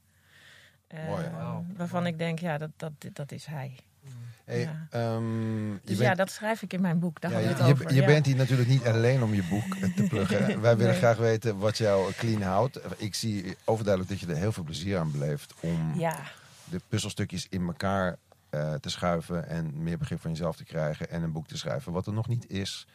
Mooi. 1.07 1.23
Eh. 1.25 1.55
Waarvan 1.77 2.05
ik 2.05 2.17
denk, 2.17 2.39
ja, 2.39 2.57
dat, 2.57 2.69
dat, 2.77 2.91
dat 3.13 3.31
is 3.31 3.45
hij. 3.45 3.75
Hey, 4.45 4.59
Ja. 4.61 4.87
ehm, 4.89 5.71
je 5.71 5.79
Dus 5.83 5.97
bent- 5.97 6.09
ja, 6.09 6.15
dat 6.15 6.31
schrijf 6.31 6.61
ik 6.61 6.73
in 6.73 6.81
mijn 6.81 6.99
boek. 6.99 7.21
Daar 7.21 7.31
Ja, 7.31 7.37
je 7.37 7.47
het 7.47 7.61
over. 7.61 7.93
je 7.93 7.99
ja. 8.01 8.05
bent 8.05 8.25
hier 8.25 8.35
natuurlijk 8.35 8.69
niet 8.69 8.85
alleen 8.87 9.23
om 9.23 9.33
je 9.33 9.43
boek 9.43 9.75
eh, 9.75 9.95
te 9.95 10.03
pluggen. 10.03 10.61
Wij 10.61 10.77
willen 10.77 10.91
Nee. 10.91 11.01
graag 11.01 11.17
weten 11.17 11.57
wat 11.57 11.77
jou 11.77 12.11
clean 12.13 12.41
houdt. 12.41 12.79
Ik 12.97 13.15
zie 13.15 13.55
overduidelijk 13.65 14.13
dat 14.19 14.19
je 14.29 14.33
er 14.35 14.39
heel 14.41 14.51
veel 14.51 14.63
plezier 14.63 14.97
aan 14.99 15.11
beleeft 15.11 15.53
om 15.59 15.93
de 16.63 16.81
puzzelstukjes 16.87 17.47
in 17.49 17.61
elkaar 17.67 18.17
eh, 18.49 18.73
te 18.73 18.89
schuiven 18.89 19.47
en 19.47 19.83
meer 19.83 19.97
begrip 19.97 20.21
van 20.21 20.31
jezelf 20.31 20.55
te 20.55 20.63
krijgen 20.63 21.09
en 21.09 21.23
een 21.23 21.31
boek 21.31 21.47
te 21.47 21.57
schrijven. 21.57 21.91
Wat 21.91 22.07
er 22.07 22.13
nog 22.13 22.27
niet 22.27 22.49
is. 22.49 22.87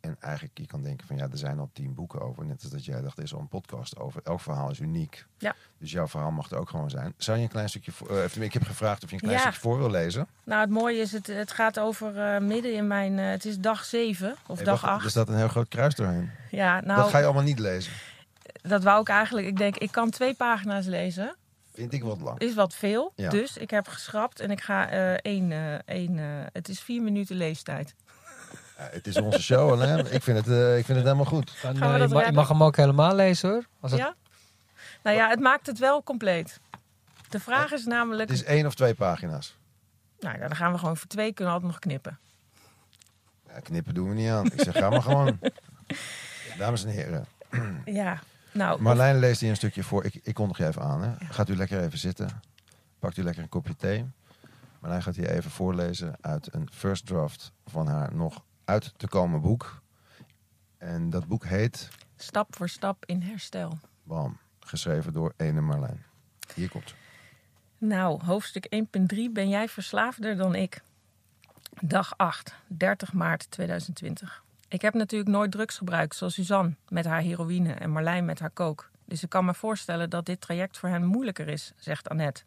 En 0.00 0.16
eigenlijk, 0.20 0.58
je 0.58 0.66
kan 0.66 0.82
denken 0.82 1.06
van 1.06 1.16
ja, 1.16 1.28
er 1.30 1.38
zijn 1.38 1.58
al 1.58 1.70
tien 1.72 1.94
boeken 1.94 2.20
over. 2.20 2.44
Net 2.44 2.62
als 2.62 2.70
dat 2.72 2.84
jij 2.84 3.00
dacht, 3.00 3.18
er 3.18 3.24
is 3.24 3.34
al 3.34 3.40
een 3.40 3.48
podcast 3.48 3.98
over. 3.98 4.20
Elk 4.24 4.40
verhaal 4.40 4.70
is 4.70 4.78
uniek. 4.78 5.24
Ja. 5.38 5.54
Dus 5.78 5.90
jouw 5.90 6.08
verhaal 6.08 6.30
mag 6.30 6.50
er 6.50 6.58
ook 6.58 6.68
gewoon 6.70 6.90
zijn. 6.90 7.14
Zou 7.16 7.36
je 7.36 7.42
een 7.42 7.48
klein 7.48 7.68
stukje 7.68 7.92
voor... 7.92 8.18
eh, 8.18 8.36
ik 8.42 8.52
heb 8.52 8.62
gevraagd 8.62 9.02
of 9.04 9.08
je 9.08 9.14
een 9.14 9.20
klein 9.20 9.34
Ja. 9.36 9.40
stukje 9.40 9.60
voor 9.60 9.78
wil 9.78 9.90
lezen. 9.90 10.26
Nou, 10.44 10.60
het 10.60 10.70
mooie 10.70 11.00
is, 11.00 11.12
het, 11.12 11.26
het 11.26 11.52
gaat 11.52 11.78
over 11.78 12.18
eh, 12.18 12.40
midden 12.40 12.74
in 12.74 12.86
mijn... 12.86 13.18
eh, 13.18 13.28
het 13.28 13.44
is 13.44 13.58
dag 13.58 13.84
7 13.84 14.36
of 14.46 14.56
Hey, 14.56 14.64
dag 14.64 14.80
wacht, 14.80 14.94
8. 14.94 15.04
Er 15.04 15.10
staat 15.10 15.28
een 15.28 15.36
heel 15.36 15.48
groot 15.48 15.68
kruis 15.68 15.94
doorheen. 15.94 16.30
Ja, 16.50 16.80
nou, 16.80 17.00
dat 17.00 17.10
ga 17.10 17.18
je 17.18 17.24
allemaal 17.24 17.42
niet 17.42 17.58
lezen. 17.58 17.92
dat 18.62 18.82
wou 18.82 19.00
ik 19.00 19.08
eigenlijk... 19.08 19.46
Ik 19.46 19.56
denk, 19.56 19.76
ik 19.76 19.92
kan 19.92 20.10
twee 20.10 20.34
pagina's 20.34 20.86
lezen. 20.86 21.34
Vind 21.72 21.92
ik 21.92 22.02
wat 22.02 22.20
lang. 22.20 22.38
Is 22.38 22.54
wat 22.54 22.74
veel. 22.74 23.12
Ja. 23.16 23.30
Dus 23.30 23.56
ik 23.56 23.70
heb 23.70 23.88
geschrapt 23.88 24.40
en 24.40 24.50
ik 24.50 24.60
ga 24.60 24.88
één... 25.20 25.52
één 25.86 26.18
het 26.52 26.68
is 26.68 26.80
vier 26.80 27.02
minuten 27.02 27.36
leestijd. 27.36 27.94
Het 28.80 29.06
is 29.06 29.16
onze 29.16 29.42
show, 29.42 29.72
Alain. 29.72 29.98
Ik 30.14 30.22
vind 30.22 30.38
het, 30.38 30.48
eh, 30.48 30.78
ik 30.78 30.84
vind 30.84 30.98
het 30.98 31.06
helemaal 31.06 31.24
goed. 31.24 31.62
Dan, 31.62 31.74
je, 31.74 31.78
mag, 31.78 31.92
je 31.92 32.06
redden? 32.06 32.34
mag 32.34 32.48
hem 32.48 32.62
ook 32.62 32.76
helemaal 32.76 33.14
lezen 33.14 33.50
hoor. 33.50 33.64
Als 33.80 33.90
het, 33.90 34.00
Ja? 34.00 34.14
Nou 35.02 35.16
ja, 35.16 35.28
het 35.28 35.40
maakt 35.40 35.66
het 35.66 35.78
wel 35.78 36.02
compleet. 36.02 36.60
De 37.28 37.40
vraag 37.40 37.72
is 37.72 37.84
namelijk... 37.84 38.30
Het 38.30 38.38
is 38.38 38.44
één 38.44 38.66
of 38.66 38.74
twee 38.74 38.94
pagina's. 38.94 39.56
Nou 40.20 40.38
ja, 40.38 40.46
dan 40.46 40.56
gaan 40.56 40.72
we 40.72 40.78
gewoon 40.78 40.96
voor 40.96 41.06
twee 41.06 41.32
kunnen 41.32 41.54
we 41.54 41.60
altijd 41.60 41.72
nog 41.72 41.80
knippen. 41.80 42.18
Ja, 43.46 43.60
knippen 43.60 43.94
doen 43.94 44.08
we 44.08 44.14
niet 44.14 44.30
aan. 44.30 44.46
Ik 44.46 44.60
zeg, 44.60 44.76
ga 44.76 44.90
maar 44.90 45.02
gewoon. 45.02 45.38
Dames 46.58 46.84
en 46.84 46.90
heren. 46.90 47.26
Ja, 47.84 48.20
nou... 48.52 48.82
Marlijn 48.82 49.18
leest 49.18 49.40
hier 49.40 49.50
een 49.50 49.56
stukje 49.56 49.82
voor. 49.82 50.04
Ik, 50.04 50.20
ik 50.22 50.34
kondig 50.34 50.58
je 50.58 50.66
even 50.66 50.82
aan. 50.82 51.02
Hè. 51.02 51.26
Gaat 51.30 51.48
u 51.48 51.56
lekker 51.56 51.82
even 51.82 51.98
zitten. 51.98 52.42
Pakt 52.98 53.16
u 53.16 53.22
lekker 53.22 53.42
een 53.42 53.48
kopje 53.48 53.76
thee. 53.76 54.10
Marlijn 54.80 55.02
gaat 55.02 55.16
hier 55.16 55.30
even 55.30 55.50
voorlezen 55.50 56.16
uit 56.20 56.54
een 56.54 56.68
first 56.72 57.06
draft 57.06 57.52
van 57.66 57.86
haar 57.86 58.14
nog 58.14 58.42
uit 58.70 58.92
te 58.96 59.08
komen 59.08 59.40
boek. 59.40 59.82
En 60.78 61.10
dat 61.10 61.26
boek 61.26 61.44
heet, 61.44 61.88
Stap 62.16 62.56
voor 62.56 62.68
stap 62.68 63.04
in 63.06 63.22
herstel. 63.22 63.78
bam, 64.02 64.38
geschreven 64.60 65.12
door 65.12 65.32
ene 65.36 65.60
Marlijn. 65.60 66.04
Hier 66.54 66.70
komt. 66.70 66.94
Nou, 67.78 68.24
hoofdstuk 68.24 68.66
1.3. 68.74 69.32
Ben 69.32 69.48
jij 69.48 69.68
verslaafder 69.68 70.36
dan 70.36 70.54
ik? 70.54 70.82
Dag 71.80 72.12
8, 72.16 72.54
30 72.66 73.12
maart 73.12 73.50
2020. 73.50 74.44
Ik 74.68 74.82
heb 74.82 74.94
natuurlijk 74.94 75.30
nooit 75.30 75.50
drugs 75.50 75.78
gebruikt, 75.78 76.16
zoals 76.16 76.34
Suzanne 76.34 76.74
met 76.88 77.04
haar 77.04 77.20
heroïne 77.20 77.72
en 77.72 77.90
Marlijn 77.90 78.24
met 78.24 78.38
haar 78.38 78.50
kook. 78.50 78.90
Dus 79.04 79.22
ik 79.22 79.28
kan 79.28 79.44
me 79.44 79.54
voorstellen 79.54 80.10
dat 80.10 80.26
dit 80.26 80.40
traject 80.40 80.78
voor 80.78 80.88
hen 80.88 81.04
moeilijker 81.04 81.48
is, 81.48 81.72
zegt 81.76 82.08
Annette. 82.08 82.42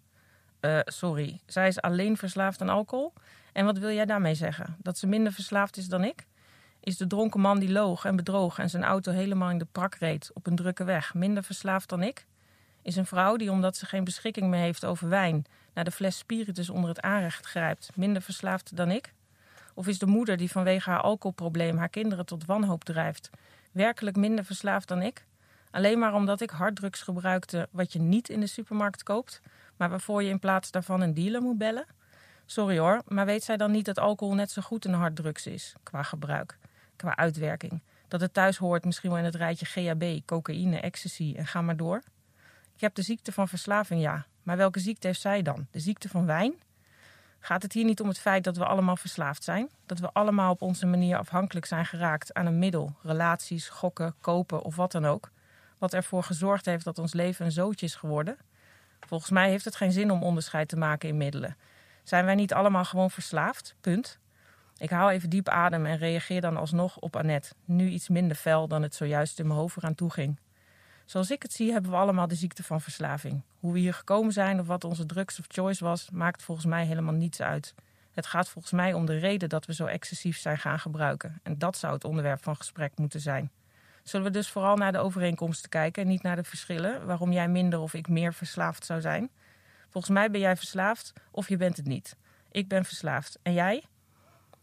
Eh, 0.64 0.80
sorry, 0.86 1.40
zij 1.46 1.68
is 1.68 1.82
alleen 1.82 2.18
verslaafd 2.18 2.62
aan 2.62 2.70
alcohol? 2.70 3.14
En 3.54 3.66
wat 3.66 3.78
wil 3.78 3.90
jij 3.90 4.06
daarmee 4.06 4.36
zeggen? 4.36 4.76
Dat 4.80 4.98
ze 4.98 5.08
minder 5.08 5.34
verslaafd 5.34 5.78
is 5.78 5.88
dan 5.88 6.04
ik? 6.04 6.26
Is 6.80 6.98
de 6.98 7.08
dronken 7.08 7.40
man 7.40 7.60
die 7.60 7.72
loog 7.72 8.06
en 8.06 8.16
bedroog 8.16 8.60
en 8.60 8.70
zijn 8.70 8.84
auto 8.84 9.12
helemaal 9.12 9.50
in 9.50 9.58
de 9.58 9.68
prak 9.72 9.96
reed 9.96 10.32
op 10.34 10.48
een 10.48 10.56
drukke 10.56 10.84
weg 10.84 11.14
minder 11.14 11.44
verslaafd 11.44 11.90
dan 11.90 12.04
ik? 12.04 12.26
Is 12.82 12.96
een 12.96 13.06
vrouw 13.06 13.36
die, 13.36 13.52
omdat 13.52 13.78
ze 13.78 13.86
geen 13.86 14.04
beschikking 14.04 14.50
meer 14.50 14.60
heeft 14.60 14.86
over 14.86 15.10
wijn, 15.10 15.46
naar 15.74 15.84
de 15.84 15.92
fles 15.92 16.18
spiritus 16.18 16.70
onder 16.70 16.90
het 16.90 17.02
aanrecht 17.02 17.46
grijpt, 17.46 17.90
minder 17.96 18.22
verslaafd 18.22 18.76
dan 18.76 18.92
ik? 18.92 19.14
Of 19.74 19.88
is 19.88 20.00
de 20.00 20.06
moeder 20.06 20.38
die 20.38 20.52
vanwege 20.52 20.90
haar 20.90 21.02
alcoholprobleem 21.02 21.78
haar 21.78 21.90
kinderen 21.90 22.26
tot 22.26 22.46
wanhoop 22.46 22.84
drijft, 22.84 23.30
werkelijk 23.72 24.16
minder 24.16 24.46
verslaafd 24.46 24.88
dan 24.88 25.02
ik? 25.02 25.26
Alleen 25.72 26.00
maar 26.00 26.14
omdat 26.14 26.42
ik 26.42 26.50
harddrugs 26.50 27.02
gebruikte 27.02 27.68
wat 27.72 27.94
je 27.94 28.00
niet 28.00 28.30
in 28.30 28.40
de 28.40 28.48
supermarkt 28.48 29.04
koopt, 29.04 29.42
maar 29.84 29.92
waarvoor 29.92 30.24
je 30.24 30.30
in 30.30 30.40
plaats 30.40 30.72
daarvan 30.72 31.02
een 31.02 31.14
dealer 31.14 31.42
moet 31.42 31.58
bellen? 31.58 31.86
Sorry 32.46 32.78
hoor, 32.80 33.02
maar 33.08 33.26
weet 33.26 33.44
zij 33.44 33.58
dan 33.58 33.72
niet 33.72 33.86
dat 33.86 34.00
alcohol 34.00 34.36
net 34.36 34.52
zo 34.52 34.62
goed 34.62 34.86
een 34.86 34.94
harddrugs 34.94 35.48
is, 35.48 35.76
qua 35.84 36.04
gebruik, 36.04 36.58
qua 36.96 37.16
uitwerking? 37.16 37.82
Dat 38.08 38.22
het 38.22 38.34
thuis 38.34 38.58
hoort 38.58 38.86
misschien 38.86 39.10
wel 39.10 39.20
in 39.20 39.26
het 39.26 39.36
rijtje 39.36 39.66
GHB, 39.66 40.20
cocaïne, 40.26 40.80
ecstasy 40.80 41.34
en 41.38 41.48
ga 41.48 41.62
maar 41.62 41.78
door? 41.78 42.02
Ik 42.76 42.82
heb 42.82 42.96
de 42.96 43.02
ziekte 43.02 43.32
van 43.32 43.48
verslaving, 43.48 44.02
ja. 44.02 44.26
Maar 44.44 44.58
welke 44.58 44.80
ziekte 44.80 45.08
heeft 45.08 45.22
zij 45.22 45.42
dan? 45.42 45.68
De 45.72 45.80
ziekte 45.80 46.10
van 46.10 46.26
wijn? 46.26 46.54
Gaat 47.40 47.62
het 47.62 47.74
hier 47.74 47.86
niet 47.86 48.02
om 48.02 48.08
het 48.08 48.20
feit 48.20 48.44
dat 48.44 48.58
we 48.58 48.66
allemaal 48.66 48.98
verslaafd 48.98 49.44
zijn? 49.44 49.70
Dat 49.86 50.00
we 50.00 50.12
allemaal 50.14 50.52
op 50.52 50.62
onze 50.62 50.86
manier 50.86 51.18
afhankelijk 51.18 51.66
zijn 51.66 51.86
geraakt 51.86 52.34
aan 52.34 52.46
een 52.46 52.60
middel, 52.60 52.96
relaties, 53.02 53.70
gokken, 53.70 54.16
kopen 54.22 54.62
of 54.62 54.76
wat 54.76 54.92
dan 54.92 55.06
ook? 55.06 55.30
Wat 55.78 55.94
ervoor 55.94 56.24
gezorgd 56.24 56.66
heeft 56.66 56.86
dat 56.86 57.00
ons 57.00 57.14
leven 57.14 57.46
een 57.46 57.52
zootje 57.52 57.86
is 57.86 57.96
geworden? 57.96 58.38
Volgens 59.08 59.32
mij 59.32 59.50
heeft 59.50 59.66
het 59.66 59.76
geen 59.76 59.92
zin 59.92 60.12
om 60.12 60.24
onderscheid 60.24 60.68
te 60.68 60.78
maken 60.78 61.10
in 61.10 61.18
middelen. 61.18 61.58
Zijn 62.04 62.26
wij 62.26 62.36
niet 62.36 62.54
allemaal 62.54 62.86
gewoon 62.86 63.12
verslaafd? 63.12 63.76
Punt. 63.82 64.20
Ik 64.78 64.90
haal 64.90 65.10
even 65.10 65.30
diep 65.30 65.50
adem 65.50 65.86
en 65.86 65.98
reageer 65.98 66.42
dan 66.42 66.58
alsnog 66.58 66.98
op 66.98 67.16
Annette. 67.16 67.54
Nu 67.66 67.90
iets 67.90 68.10
minder 68.10 68.38
fel 68.38 68.68
dan 68.68 68.82
het 68.82 68.96
zojuist 68.96 69.40
in 69.40 69.48
mijn 69.48 69.60
hoofd 69.60 69.78
eraan 69.78 69.96
toe 69.96 70.10
ging. 70.12 70.40
Zoals 71.06 71.32
ik 71.32 71.42
het 71.42 71.54
zie, 71.54 71.72
hebben 71.72 71.92
we 71.92 71.98
allemaal 71.98 72.28
de 72.28 72.36
ziekte 72.36 72.64
van 72.64 72.82
verslaving. 72.82 73.42
Hoe 73.60 73.74
we 73.74 73.80
hier 73.80 73.94
gekomen 73.94 74.34
zijn 74.34 74.60
of 74.60 74.68
wat 74.68 74.84
onze 74.84 75.06
drugs 75.06 75.40
of 75.40 75.46
choice 75.48 75.84
was, 75.84 76.10
maakt 76.10 76.44
volgens 76.44 76.68
mij 76.68 76.86
helemaal 76.86 77.14
niets 77.14 77.42
uit. 77.42 77.74
Het 78.12 78.26
gaat 78.26 78.50
volgens 78.50 78.74
mij 78.74 78.94
om 78.94 79.06
de 79.06 79.18
reden 79.18 79.50
dat 79.50 79.66
we 79.66 79.74
zo 79.74 79.86
excessief 79.86 80.38
zijn 80.38 80.58
gaan 80.58 80.80
gebruiken. 80.80 81.40
En 81.44 81.58
dat 81.58 81.78
zou 81.78 81.94
het 81.94 82.04
onderwerp 82.04 82.44
van 82.44 82.56
gesprek 82.56 82.92
moeten 82.98 83.20
zijn. 83.20 83.52
Zullen 84.04 84.26
we 84.26 84.32
dus 84.32 84.50
vooral 84.50 84.76
naar 84.76 84.92
de 84.92 84.98
overeenkomsten 84.98 85.70
kijken 85.70 86.02
en 86.02 86.08
niet 86.08 86.24
naar 86.24 86.36
de 86.36 86.44
verschillen, 86.44 87.06
waarom 87.06 87.32
jij 87.32 87.48
minder 87.48 87.80
of 87.80 87.94
ik 87.94 88.08
meer 88.08 88.34
verslaafd 88.34 88.86
zou 88.86 89.02
zijn? 89.02 89.30
Volgens 89.90 90.14
mij 90.14 90.32
ben 90.32 90.40
jij 90.40 90.58
verslaafd 90.58 91.14
of 91.32 91.50
je 91.50 91.58
bent 91.58 91.78
het 91.78 91.86
niet. 91.86 92.16
Ik 92.52 92.68
ben 92.68 92.86
verslaafd. 92.86 93.40
En 93.42 93.54
jij? 93.54 93.84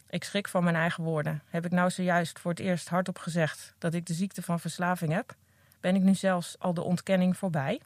Ik 0.09 0.25
schrik 0.25 0.49
van 0.49 0.65
mijn 0.65 0.77
eigen 0.77 1.05
woorden. 1.05 1.43
Heb 1.47 1.65
ik 1.65 1.71
nou 1.71 1.91
zojuist 1.91 2.39
voor 2.39 2.51
het 2.51 2.61
eerst 2.61 2.89
hardop 2.89 3.19
gezegd 3.19 3.75
dat 3.79 3.95
ik 3.95 4.07
de 4.07 4.15
ziekte 4.15 4.43
van 4.43 4.61
verslaving 4.61 5.13
heb? 5.13 5.35
Ben 5.81 5.95
ik 5.95 6.03
nu 6.03 6.15
zelfs 6.15 6.59
al 6.59 6.75
de 6.75 6.83
ontkenning 6.83 7.37
voorbij? 7.37 7.81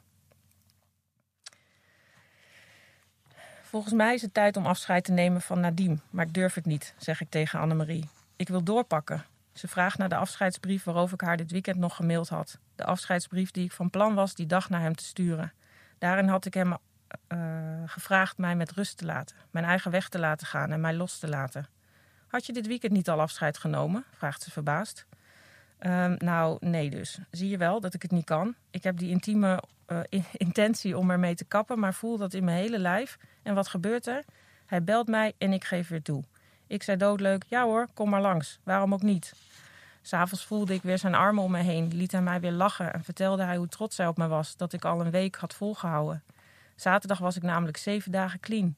Volgens 3.61 3.93
mij 3.93 4.13
is 4.13 4.21
het 4.21 4.33
tijd 4.33 4.57
om 4.57 4.65
afscheid 4.65 5.03
te 5.03 5.11
nemen 5.11 5.41
van 5.41 5.59
Nadim, 5.59 6.01
maar 6.09 6.25
ik 6.25 6.33
durf 6.33 6.53
het 6.53 6.65
niet, 6.65 6.93
zeg 6.97 7.21
ik 7.21 7.29
tegen 7.29 7.59
Annemarie. 7.59 8.09
Ik 8.35 8.47
wil 8.47 8.63
doorpakken. 8.63 9.25
Ze 9.55 9.67
vraagt 9.67 9.97
naar 9.97 10.09
de 10.09 10.15
afscheidsbrief 10.15 10.83
waarover 10.83 11.13
ik 11.13 11.21
haar 11.21 11.37
dit 11.37 11.51
weekend 11.51 11.77
nog 11.77 11.95
gemaild 11.95 12.29
had. 12.29 12.59
De 12.75 12.83
afscheidsbrief 12.83 13.51
die 13.51 13.65
ik 13.65 13.71
van 13.71 13.89
plan 13.89 14.15
was 14.15 14.35
die 14.35 14.45
dag 14.45 14.69
naar 14.69 14.81
hem 14.81 14.95
te 14.95 15.03
sturen. 15.03 15.53
Daarin 15.97 16.27
had 16.27 16.45
ik 16.45 16.53
hem 16.53 16.77
eh, 17.27 17.37
gevraagd 17.85 18.37
mij 18.37 18.55
met 18.55 18.71
rust 18.71 18.97
te 18.97 19.05
laten, 19.05 19.35
mijn 19.51 19.65
eigen 19.65 19.91
weg 19.91 20.09
te 20.09 20.19
laten 20.19 20.47
gaan 20.47 20.71
en 20.71 20.81
mij 20.81 20.93
los 20.93 21.19
te 21.19 21.27
laten. 21.27 21.67
Had 22.27 22.45
je 22.45 22.53
dit 22.53 22.67
weekend 22.67 22.91
niet 22.91 23.09
al 23.09 23.21
afscheid 23.21 23.57
genomen? 23.57 24.03
vraagt 24.11 24.41
ze 24.43 24.51
verbaasd. 24.51 25.05
Ehm, 25.77 26.15
nou, 26.17 26.57
nee 26.59 26.89
dus. 26.89 27.19
Zie 27.31 27.49
je 27.49 27.57
wel 27.57 27.79
dat 27.79 27.93
ik 27.93 28.01
het 28.01 28.11
niet 28.11 28.25
kan? 28.25 28.55
Ik 28.69 28.83
heb 28.83 28.97
die 28.97 29.09
intieme 29.09 29.63
eh, 29.85 29.99
in- 30.09 30.25
intentie 30.31 30.97
om 30.97 31.09
ermee 31.11 31.35
te 31.35 31.45
kappen, 31.45 31.79
maar 31.79 31.93
voel 31.93 32.17
dat 32.17 32.33
in 32.33 32.43
mijn 32.43 32.57
hele 32.57 32.79
lijf. 32.79 33.17
En 33.43 33.53
wat 33.55 33.67
gebeurt 33.67 34.07
er? 34.07 34.23
Hij 34.65 34.83
belt 34.83 35.07
mij 35.07 35.33
en 35.37 35.53
ik 35.53 35.63
geef 35.63 35.87
weer 35.87 36.01
toe. 36.01 36.23
Ik 36.67 36.83
zei 36.83 36.97
doodleuk, 36.97 37.43
ja 37.47 37.63
hoor, 37.63 37.87
kom 37.93 38.09
maar 38.09 38.21
langs. 38.21 38.59
Waarom 38.63 38.93
ook 38.93 39.01
niet? 39.01 39.33
S'avonds 40.01 40.45
voelde 40.45 40.73
ik 40.73 40.81
weer 40.81 40.97
zijn 40.97 41.15
armen 41.15 41.43
om 41.43 41.51
me 41.51 41.61
heen, 41.61 41.91
liet 41.93 42.11
hij 42.11 42.21
mij 42.21 42.39
weer 42.39 42.51
lachen 42.51 42.93
en 42.93 43.03
vertelde 43.03 43.43
hij 43.43 43.57
hoe 43.57 43.67
trots 43.67 43.97
hij 43.97 44.07
op 44.07 44.17
me 44.17 44.27
was 44.27 44.57
dat 44.57 44.73
ik 44.73 44.85
al 44.85 45.01
een 45.01 45.11
week 45.11 45.35
had 45.35 45.53
volgehouden. 45.53 46.23
Zaterdag 46.75 47.19
was 47.19 47.35
ik 47.35 47.43
namelijk 47.43 47.77
zeven 47.77 48.11
dagen 48.11 48.39
clean. 48.39 48.75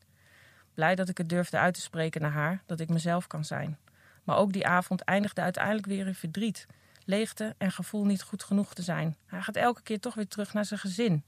Blij 0.74 0.96
dat 0.96 1.10
ik 1.10 1.18
het 1.18 1.30
durfde 1.30 1.58
uit 1.58 1.74
te 1.74 1.82
spreken 1.82 2.22
naar 2.22 2.32
haar, 2.32 2.62
dat 2.66 2.80
ik 2.80 2.90
mezelf 2.90 3.28
kan 3.28 3.46
zijn. 3.46 3.78
Maar 4.24 4.38
ook 4.38 4.54
die 4.54 4.68
avond 4.68 5.02
eindigde 5.02 5.42
uiteindelijk 5.42 5.88
weer 5.88 6.08
in 6.08 6.16
verdriet, 6.16 6.66
leegte 7.06 7.56
en 7.58 7.72
gevoel 7.72 8.06
niet 8.06 8.22
goed 8.22 8.44
genoeg 8.44 8.74
te 8.74 8.82
zijn. 8.82 9.16
Hij 9.26 9.42
gaat 9.42 9.56
elke 9.56 9.82
keer 9.82 10.00
toch 10.00 10.14
weer 10.14 10.28
terug 10.28 10.54
naar 10.54 10.66
zijn 10.66 10.80
gezin. 10.80 11.24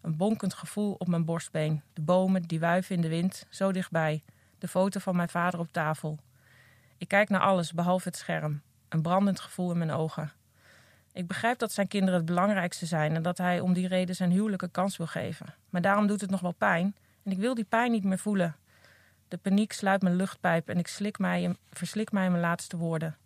Een 0.00 0.16
bonkend 0.16 0.54
gevoel 0.54 0.94
op 0.98 1.08
mijn 1.08 1.24
borstbeen. 1.24 1.82
De 1.92 2.00
bomen 2.00 2.42
die 2.42 2.60
wuiven 2.60 2.94
in 2.94 3.02
de 3.02 3.08
wind, 3.08 3.46
zo 3.50 3.72
dichtbij. 3.72 4.22
De 4.62 4.68
foto 4.68 5.00
van 5.00 5.16
mijn 5.16 5.28
vader 5.28 5.60
op 5.60 5.72
tafel. 5.72 6.18
Ik 6.98 7.08
kijk 7.08 7.28
naar 7.28 7.40
alles 7.40 7.72
behalve 7.72 8.08
het 8.08 8.16
scherm. 8.16 8.62
Een 8.88 9.02
brandend 9.02 9.40
gevoel 9.40 9.70
in 9.70 9.78
mijn 9.78 9.90
ogen. 9.90 10.32
Ik 11.12 11.26
begrijp 11.26 11.58
dat 11.58 11.72
zijn 11.72 11.88
kinderen 11.88 12.14
het 12.14 12.26
belangrijkste 12.26 12.86
zijn 12.86 13.14
en 13.14 13.22
dat 13.22 13.38
hij 13.38 13.60
om 13.60 13.72
die 13.72 13.88
reden 13.88 14.14
zijn 14.14 14.30
huwelijk 14.30 14.62
een 14.62 14.70
kans 14.70 14.96
wil 14.96 15.06
geven. 15.06 15.54
Maar 15.70 15.80
daarom 15.80 16.06
doet 16.06 16.20
het 16.20 16.30
nog 16.30 16.40
wel 16.40 16.52
pijn 16.52 16.96
en 17.22 17.32
ik 17.32 17.38
wil 17.38 17.54
die 17.54 17.64
pijn 17.64 17.90
niet 17.90 18.04
meer 18.04 18.18
voelen. 18.18 18.56
De 19.28 19.36
paniek 19.36 19.72
sluit 19.72 20.02
mijn 20.02 20.16
luchtpijp 20.16 20.68
en 20.68 20.78
ik 20.78 20.86
slik 20.86 21.18
mij, 21.18 21.56
verslik 21.70 22.12
mij 22.12 22.24
in 22.24 22.30
mijn 22.30 22.42
laatste 22.42 22.76
woorden. 22.76 23.16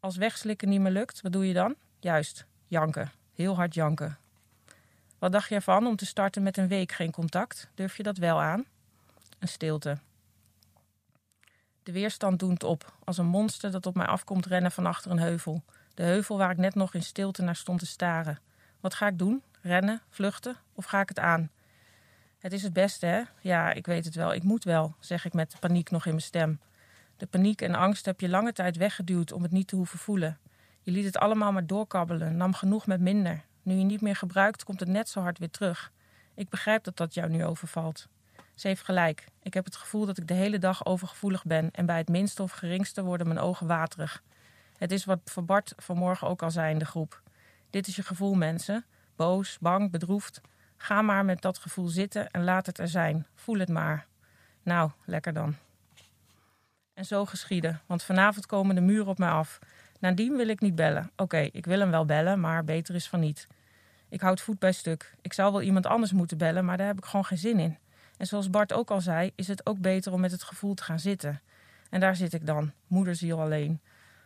Als 0.00 0.16
wegslikken 0.16 0.68
niet 0.68 0.80
meer 0.80 0.92
lukt, 0.92 1.20
wat 1.20 1.32
doe 1.32 1.46
je 1.46 1.54
dan? 1.54 1.74
Juist, 2.00 2.46
janken. 2.66 3.10
Heel 3.34 3.54
hard 3.54 3.74
janken. 3.74 4.18
Wat 5.18 5.32
dacht 5.32 5.48
je 5.48 5.54
ervan 5.54 5.86
om 5.86 5.96
te 5.96 6.06
starten 6.06 6.42
met 6.42 6.56
een 6.56 6.68
week 6.68 6.92
geen 6.92 7.10
contact? 7.10 7.68
Durf 7.74 7.96
je 7.96 8.02
dat 8.02 8.16
wel 8.16 8.40
aan? 8.40 8.64
Een 9.38 9.48
stilte. 9.48 9.98
De 11.82 11.92
weerstand 11.92 12.38
doemt 12.38 12.62
op, 12.62 12.92
als 13.04 13.18
een 13.18 13.26
monster 13.26 13.70
dat 13.70 13.86
op 13.86 13.94
mij 13.94 14.06
afkomt 14.06 14.46
rennen 14.46 14.72
van 14.72 14.86
achter 14.86 15.10
een 15.10 15.18
heuvel. 15.18 15.62
De 15.94 16.02
heuvel 16.02 16.38
waar 16.38 16.50
ik 16.50 16.56
net 16.56 16.74
nog 16.74 16.94
in 16.94 17.02
stilte 17.02 17.42
naar 17.42 17.56
stond 17.56 17.78
te 17.78 17.86
staren. 17.86 18.38
Wat 18.80 18.94
ga 18.94 19.06
ik 19.06 19.18
doen? 19.18 19.42
Rennen? 19.60 20.00
Vluchten? 20.08 20.56
Of 20.74 20.84
ga 20.84 21.00
ik 21.00 21.08
het 21.08 21.18
aan? 21.18 21.50
Het 22.38 22.52
is 22.52 22.62
het 22.62 22.72
beste, 22.72 23.06
hè? 23.06 23.22
Ja, 23.40 23.72
ik 23.72 23.86
weet 23.86 24.04
het 24.04 24.14
wel. 24.14 24.34
Ik 24.34 24.42
moet 24.42 24.64
wel, 24.64 24.94
zeg 25.00 25.24
ik 25.24 25.32
met 25.32 25.56
paniek 25.60 25.90
nog 25.90 26.04
in 26.04 26.10
mijn 26.10 26.22
stem. 26.22 26.60
De 27.16 27.26
paniek 27.26 27.62
en 27.62 27.74
angst 27.74 28.04
heb 28.04 28.20
je 28.20 28.28
lange 28.28 28.52
tijd 28.52 28.76
weggeduwd 28.76 29.32
om 29.32 29.42
het 29.42 29.52
niet 29.52 29.68
te 29.68 29.76
hoeven 29.76 29.98
voelen. 29.98 30.38
Je 30.80 30.90
liet 30.90 31.04
het 31.04 31.18
allemaal 31.18 31.52
maar 31.52 31.66
doorkabbelen, 31.66 32.36
nam 32.36 32.54
genoeg 32.54 32.86
met 32.86 33.00
minder. 33.00 33.44
Nu 33.62 33.74
je 33.74 33.84
niet 33.84 34.00
meer 34.00 34.16
gebruikt, 34.16 34.64
komt 34.64 34.80
het 34.80 34.88
net 34.88 35.08
zo 35.08 35.20
hard 35.20 35.38
weer 35.38 35.50
terug. 35.50 35.92
Ik 36.34 36.48
begrijp 36.48 36.84
dat 36.84 36.96
dat 36.96 37.14
jou 37.14 37.30
nu 37.30 37.44
overvalt. 37.44 38.08
Ze 38.62 38.68
heeft 38.68 38.84
gelijk. 38.84 39.24
Ik 39.42 39.54
heb 39.54 39.64
het 39.64 39.76
gevoel 39.76 40.06
dat 40.06 40.18
ik 40.18 40.28
de 40.28 40.34
hele 40.34 40.58
dag 40.58 40.86
overgevoelig 40.86 41.44
ben 41.44 41.70
en 41.70 41.86
bij 41.86 41.96
het 41.96 42.08
minste 42.08 42.42
of 42.42 42.50
geringste 42.50 43.02
worden 43.02 43.26
mijn 43.26 43.38
ogen 43.38 43.66
waterig. 43.66 44.22
Het 44.78 44.92
is 44.92 45.04
wat 45.04 45.18
voor 45.24 45.44
Bart 45.44 45.72
vanmorgen 45.76 46.28
ook 46.28 46.42
al 46.42 46.50
zei 46.50 46.72
in 46.72 46.78
de 46.78 46.84
groep. 46.84 47.22
Dit 47.70 47.86
is 47.86 47.96
je 47.96 48.02
gevoel, 48.02 48.34
mensen. 48.34 48.84
Boos, 49.16 49.58
bang, 49.60 49.90
bedroefd. 49.90 50.40
Ga 50.76 51.02
maar 51.02 51.24
met 51.24 51.42
dat 51.42 51.58
gevoel 51.58 51.88
zitten 51.88 52.30
en 52.30 52.44
laat 52.44 52.66
het 52.66 52.78
er 52.78 52.88
zijn. 52.88 53.26
Voel 53.34 53.58
het 53.58 53.68
maar. 53.68 54.06
Nou, 54.62 54.90
lekker 55.04 55.32
dan. 55.32 55.54
En 56.94 57.04
zo 57.04 57.24
geschieden, 57.24 57.80
want 57.86 58.02
vanavond 58.02 58.46
komen 58.46 58.74
de 58.74 58.80
muren 58.80 59.06
op 59.06 59.18
mij 59.18 59.30
af. 59.30 59.58
Nadien 60.00 60.36
wil 60.36 60.48
ik 60.48 60.60
niet 60.60 60.74
bellen. 60.74 61.10
Oké, 61.16 61.38
ik 61.38 61.66
wil 61.66 61.78
hem 61.78 61.90
wel 61.90 62.04
bellen, 62.04 62.40
maar 62.40 62.64
beter 62.64 62.94
is 62.94 63.08
van 63.08 63.20
niet. 63.20 63.46
Ik 64.08 64.20
houd 64.20 64.40
voet 64.40 64.58
bij 64.58 64.72
stuk. 64.72 65.14
Ik 65.20 65.32
zou 65.32 65.52
wel 65.52 65.62
iemand 65.62 65.86
anders 65.86 66.12
moeten 66.12 66.38
bellen, 66.38 66.64
maar 66.64 66.76
daar 66.76 66.86
heb 66.86 66.98
ik 66.98 67.04
gewoon 67.04 67.24
geen 67.24 67.38
zin 67.38 67.58
in. 67.58 67.78
En 68.22 68.28
zoals 68.28 68.50
Bart 68.50 68.72
ook 68.72 68.90
al 68.90 69.00
zei, 69.00 69.32
is 69.34 69.48
het 69.48 69.66
ook 69.66 69.78
beter 69.78 70.12
om 70.12 70.20
met 70.20 70.30
het 70.30 70.42
gevoel 70.42 70.74
te 70.74 70.82
gaan 70.82 70.98
zitten. 70.98 71.40
En 71.90 72.00
daar 72.00 72.16
zit 72.16 72.32
ik 72.32 72.46
dan, 72.46 72.72
moederziel 72.86 73.40
alleen. 73.40 73.80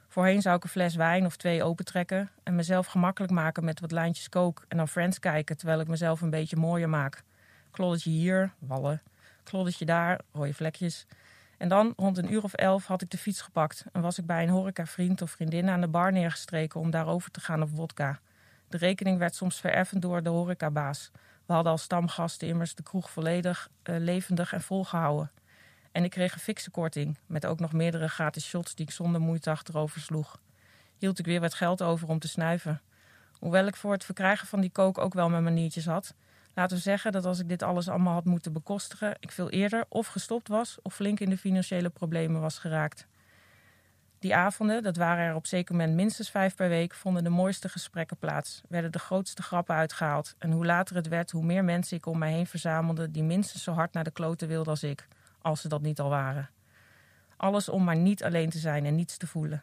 Voorheen 0.09 0.42
zou 0.42 0.56
ik 0.56 0.62
een 0.62 0.68
fles 0.68 0.94
wijn 0.94 1.26
of 1.26 1.37
twee 1.37 1.62
opentrekken 1.62 2.30
en 2.42 2.54
mezelf 2.54 2.87
gemakkelijk 2.87 3.32
maken 3.32 3.64
met 3.64 3.80
wat 3.80 3.90
lijntjes 3.90 4.28
kook 4.28 4.64
en 4.68 4.76
dan 4.76 4.88
Friends 4.88 5.18
kijken 5.18 5.56
terwijl 5.56 5.80
ik 5.80 5.88
mezelf 5.88 6.20
een 6.20 6.30
beetje 6.30 6.56
mooier 6.56 6.88
maak. 6.88 7.22
Kloddetje 7.70 8.11
hier, 8.11 8.52
wallen. 8.59 9.02
Kloddetje 9.42 9.85
daar, 9.85 10.20
rode 10.32 10.54
vlekjes. 10.54 11.06
En 11.56 11.68
dan, 11.68 11.92
rond 11.96 12.18
een 12.18 12.32
uur 12.32 12.42
of 12.42 12.52
elf, 12.52 12.87
had 12.87 13.02
ik 13.02 13.11
de 13.11 13.18
fiets 13.18 13.40
gepakt 13.40 13.85
en 13.92 14.00
was 14.00 14.18
ik 14.18 14.26
bij 14.26 14.42
een 14.42 14.48
horecavriend 14.48 15.22
of 15.22 15.30
vriendin 15.30 15.68
aan 15.68 15.80
de 15.80 15.88
bar 15.88 16.12
neergestreken 16.12 16.80
om 16.80 16.90
daarover 16.90 17.30
te 17.30 17.40
gaan 17.40 17.62
op 17.62 17.70
wodka. 17.70 18.20
De 18.68 18.76
rekening 18.76 19.18
werd 19.18 19.35
soms 19.35 19.61
vereffend 19.61 20.02
door 20.02 20.22
de 20.22 20.28
horecabaas. 20.28 21.11
We 21.46 21.52
hadden 21.52 21.72
als 21.72 21.82
stamgasten 21.82 22.48
immers 22.48 22.74
de 22.74 22.82
kroeg 22.82 23.11
volledig 23.11 23.68
uh, 23.82 23.96
levendig 23.98 24.52
en 24.52 24.61
volgehouden. 24.61 25.30
En 25.92 26.04
ik 26.04 26.11
kreeg 26.11 26.32
een 26.32 26.40
fikse 26.40 26.70
korting, 26.70 27.18
met 27.26 27.46
ook 27.46 27.61
nog 27.61 27.72
meerdere 27.72 28.09
gratis 28.09 28.46
shots 28.46 28.74
die 28.74 28.87
ik 28.87 28.92
zonder 28.92 29.20
moeite 29.20 29.50
achterover 29.50 30.00
sloeg. 30.00 30.40
Hield 30.98 31.18
ik 31.18 31.26
weer 31.26 31.40
wat 31.40 31.54
geld 31.54 31.82
over 31.82 32.09
om 32.09 32.18
te 32.18 32.28
snuiven. 32.28 32.80
Hoewel 33.38 33.66
ik 33.66 33.76
voor 33.76 33.92
het 33.92 34.04
verkrijgen 34.04 34.46
van 34.46 34.61
die 34.61 34.70
kook 34.70 34.98
ook 34.98 35.14
wel 35.14 35.28
mijn 35.28 35.42
maniertjes 35.42 35.87
had. 35.87 36.14
Laten 36.54 36.76
we 36.76 36.82
zeggen 36.82 37.12
dat 37.12 37.24
als 37.24 37.38
ik 37.38 37.48
dit 37.48 37.62
alles 37.62 37.88
allemaal 37.88 38.12
had 38.12 38.24
moeten 38.24 38.52
bekostigen, 38.52 39.16
ik 39.20 39.32
veel 39.32 39.50
eerder 39.50 39.85
of 39.88 40.06
gestopt 40.06 40.48
was 40.48 40.78
of 40.82 40.94
flink 40.94 41.20
in 41.20 41.30
de 41.30 41.38
financiële 41.38 41.90
problemen 41.90 42.40
was 42.40 42.59
geraakt. 42.59 43.06
Die 44.27 44.35
avonden, 44.35 44.83
dat 44.83 44.97
waren 44.97 45.25
er 45.25 45.35
op 45.35 45.47
zeker 45.47 45.75
moment 45.75 45.95
minstens 45.95 46.31
vijf 46.31 46.55
per 46.55 46.69
week, 46.69 46.95
vonden 46.95 47.25
de 47.25 47.31
mooiste 47.31 47.69
gesprekken 47.69 48.17
plaats, 48.17 48.62
werden 48.69 48.93
de 48.93 48.99
grootste 48.99 49.43
grappen 49.43 49.75
uitgehaald. 49.75 50.35
En 50.39 50.51
hoe 50.51 50.67
later 50.67 50.97
het 50.97 51.09
werd, 51.09 51.31
hoe 51.31 51.45
meer 51.45 51.65
mensen 51.65 51.97
ik 51.97 52.07
om 52.07 52.19
mij 52.19 52.33
heen 52.33 52.47
verzamelde 52.47 53.11
die 53.11 53.23
minstens 53.23 53.62
zo 53.62 53.73
hard 53.73 53.93
naar 53.93 54.05
de 54.05 54.11
kloten 54.11 54.49
wilden 54.49 54.73
als 54.73 54.83
ik, 54.83 55.09
als 55.43 55.61
ze 55.61 55.69
dat 55.69 55.83
niet 55.83 56.01
al 56.01 56.09
waren. 56.09 56.51
Alles 57.37 57.69
om 57.69 57.85
maar 57.85 57.97
niet 57.97 58.25
alleen 58.25 58.51
te 58.51 58.59
zijn 58.59 58.85
en 58.85 58.95
niets 58.95 59.17
te 59.17 59.27
voelen. 59.27 59.62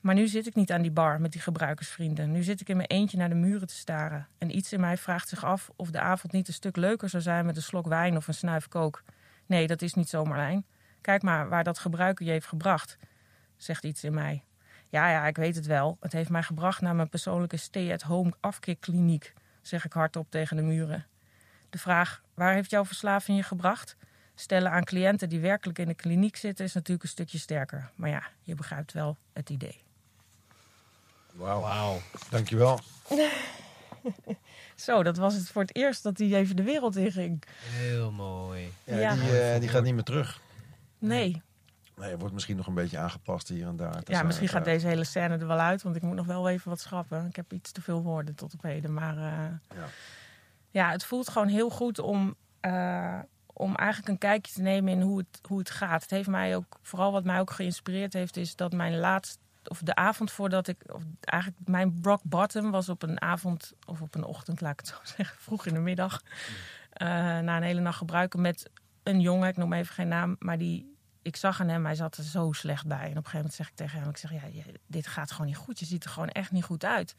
Maar 0.00 0.14
nu 0.14 0.26
zit 0.26 0.46
ik 0.46 0.54
niet 0.54 0.72
aan 0.72 0.82
die 0.82 0.90
bar 0.90 1.20
met 1.20 1.32
die 1.32 1.40
gebruikersvrienden. 1.40 2.32
Nu 2.32 2.42
zit 2.42 2.60
ik 2.60 2.68
in 2.68 2.76
mijn 2.76 2.88
eentje 2.88 3.16
naar 3.16 3.28
de 3.28 3.34
muren 3.34 3.66
te 3.66 3.74
staren. 3.74 4.26
En 4.38 4.56
iets 4.56 4.72
in 4.72 4.80
mij 4.80 4.96
vraagt 4.96 5.28
zich 5.28 5.44
af 5.44 5.70
of 5.76 5.90
de 5.90 6.00
avond 6.00 6.32
niet 6.32 6.48
een 6.48 6.54
stuk 6.54 6.76
leuker 6.76 7.08
zou 7.08 7.22
zijn 7.22 7.46
met 7.46 7.56
een 7.56 7.62
slok 7.62 7.86
wijn 7.86 8.16
of 8.16 8.28
een 8.28 8.34
snuif 8.34 8.68
kook. 8.68 9.02
Nee, 9.46 9.66
dat 9.66 9.82
is 9.82 9.94
niet 9.94 10.08
zo, 10.08 10.24
Marlijn. 10.24 10.66
Kijk 11.00 11.22
maar 11.22 11.48
waar 11.48 11.64
dat 11.64 11.78
gebruiken 11.78 12.24
je 12.24 12.30
heeft 12.30 12.46
gebracht 12.46 12.98
zegt 13.56 13.84
iets 13.84 14.04
in 14.04 14.14
mij. 14.14 14.44
Ja, 14.88 15.10
ja, 15.10 15.26
ik 15.26 15.36
weet 15.36 15.54
het 15.54 15.66
wel. 15.66 15.96
Het 16.00 16.12
heeft 16.12 16.30
mij 16.30 16.42
gebracht 16.42 16.80
naar 16.80 16.94
mijn 16.94 17.08
persoonlijke 17.08 17.56
stay-at-home 17.56 18.32
afkikkliniek, 18.40 19.32
zeg 19.62 19.84
ik 19.84 19.92
hardop 19.92 20.30
tegen 20.30 20.56
de 20.56 20.62
muren. 20.62 21.06
De 21.70 21.78
vraag, 21.78 22.22
waar 22.34 22.54
heeft 22.54 22.70
jouw 22.70 22.84
verslaving 22.84 23.36
je 23.36 23.42
gebracht? 23.44 23.96
Stellen 24.34 24.70
aan 24.70 24.84
cliënten 24.84 25.28
die 25.28 25.40
werkelijk 25.40 25.78
in 25.78 25.86
de 25.86 25.94
kliniek 25.94 26.36
zitten 26.36 26.64
is 26.64 26.72
natuurlijk 26.72 27.02
een 27.02 27.08
stukje 27.08 27.38
sterker. 27.38 27.90
Maar 27.94 28.10
ja, 28.10 28.22
je 28.42 28.54
begrijpt 28.54 28.92
wel 28.92 29.16
het 29.32 29.50
idee. 29.50 29.82
Wauw. 31.32 31.60
Wow. 31.60 32.00
Dankjewel. 32.30 32.80
Zo, 34.74 35.02
dat 35.02 35.16
was 35.16 35.34
het 35.34 35.48
voor 35.48 35.62
het 35.62 35.76
eerst 35.76 36.02
dat 36.02 36.18
hij 36.18 36.32
even 36.32 36.56
de 36.56 36.62
wereld 36.62 36.96
in 36.96 37.12
ging. 37.12 37.42
Heel 37.60 38.10
mooi. 38.10 38.72
Ja, 38.84 38.96
ja. 38.98 39.14
Die, 39.14 39.52
uh, 39.54 39.60
die 39.60 39.68
gaat 39.68 39.82
niet 39.82 39.94
meer 39.94 40.02
terug. 40.02 40.40
Nee, 40.98 41.42
Nee, 42.00 42.10
het 42.10 42.18
wordt 42.18 42.34
misschien 42.34 42.56
nog 42.56 42.66
een 42.66 42.74
beetje 42.74 42.98
aangepast 42.98 43.48
hier 43.48 43.66
en 43.66 43.76
daar. 43.76 44.00
Ja, 44.04 44.22
misschien 44.22 44.48
gaat 44.48 44.64
deze 44.64 44.86
hele 44.86 45.04
scène 45.04 45.38
er 45.38 45.46
wel 45.46 45.58
uit, 45.58 45.82
want 45.82 45.96
ik 45.96 46.02
moet 46.02 46.14
nog 46.14 46.26
wel 46.26 46.48
even 46.48 46.70
wat 46.70 46.80
schrappen. 46.80 47.26
Ik 47.26 47.36
heb 47.36 47.52
iets 47.52 47.72
te 47.72 47.82
veel 47.82 48.02
woorden 48.02 48.34
tot 48.34 48.54
op 48.54 48.62
heden. 48.62 48.92
Maar 48.92 49.16
uh, 49.16 49.22
ja. 49.74 49.88
ja. 50.70 50.90
het 50.90 51.04
voelt 51.04 51.28
gewoon 51.28 51.48
heel 51.48 51.70
goed 51.70 51.98
om, 51.98 52.34
uh, 52.60 53.18
om 53.46 53.74
eigenlijk 53.74 54.08
een 54.08 54.18
kijkje 54.18 54.52
te 54.52 54.62
nemen 54.62 54.92
in 54.92 55.00
hoe 55.00 55.18
het, 55.18 55.40
hoe 55.48 55.58
het 55.58 55.70
gaat. 55.70 56.02
Het 56.02 56.10
heeft 56.10 56.28
mij 56.28 56.56
ook, 56.56 56.78
vooral 56.82 57.12
wat 57.12 57.24
mij 57.24 57.40
ook 57.40 57.50
geïnspireerd 57.50 58.12
heeft, 58.12 58.36
is 58.36 58.56
dat 58.56 58.72
mijn 58.72 58.98
laatste, 58.98 59.38
of 59.64 59.80
de 59.80 59.94
avond 59.94 60.30
voordat 60.30 60.68
ik, 60.68 60.82
of 60.92 61.02
eigenlijk 61.20 61.68
mijn 61.68 61.98
rock 62.02 62.20
bottom 62.22 62.70
was 62.70 62.88
op 62.88 63.02
een 63.02 63.20
avond, 63.20 63.72
of 63.86 64.00
op 64.00 64.14
een 64.14 64.24
ochtend, 64.24 64.60
laat 64.60 64.72
ik 64.72 64.80
het 64.80 64.88
zo 64.88 64.96
zeggen, 65.16 65.38
vroeg 65.38 65.66
in 65.66 65.74
de 65.74 65.80
middag. 65.80 66.22
Uh, 67.02 67.08
na 67.38 67.56
een 67.56 67.62
hele 67.62 67.80
nacht 67.80 67.98
gebruiken 67.98 68.40
met 68.40 68.70
een 69.02 69.20
jongen, 69.20 69.48
ik 69.48 69.56
noem 69.56 69.72
even 69.72 69.94
geen 69.94 70.08
naam, 70.08 70.36
maar 70.38 70.58
die 70.58 70.95
ik 71.26 71.36
zag 71.36 71.60
aan 71.60 71.68
hem, 71.68 71.84
hij 71.84 71.94
zat 71.94 72.16
er 72.16 72.24
zo 72.24 72.52
slecht 72.52 72.86
bij. 72.86 72.96
En 72.96 73.04
op 73.04 73.08
een 73.08 73.14
gegeven 73.14 73.36
moment 73.36 73.54
zeg 73.54 73.68
ik 73.68 73.76
tegen 73.76 74.00
hem, 74.00 74.08
ik 74.08 74.16
zeg, 74.16 74.32
ja, 74.32 74.62
dit 74.86 75.06
gaat 75.06 75.30
gewoon 75.30 75.46
niet 75.46 75.56
goed. 75.56 75.78
Je 75.78 75.84
ziet 75.84 76.04
er 76.04 76.10
gewoon 76.10 76.28
echt 76.28 76.50
niet 76.50 76.64
goed 76.64 76.84
uit. 76.84 77.14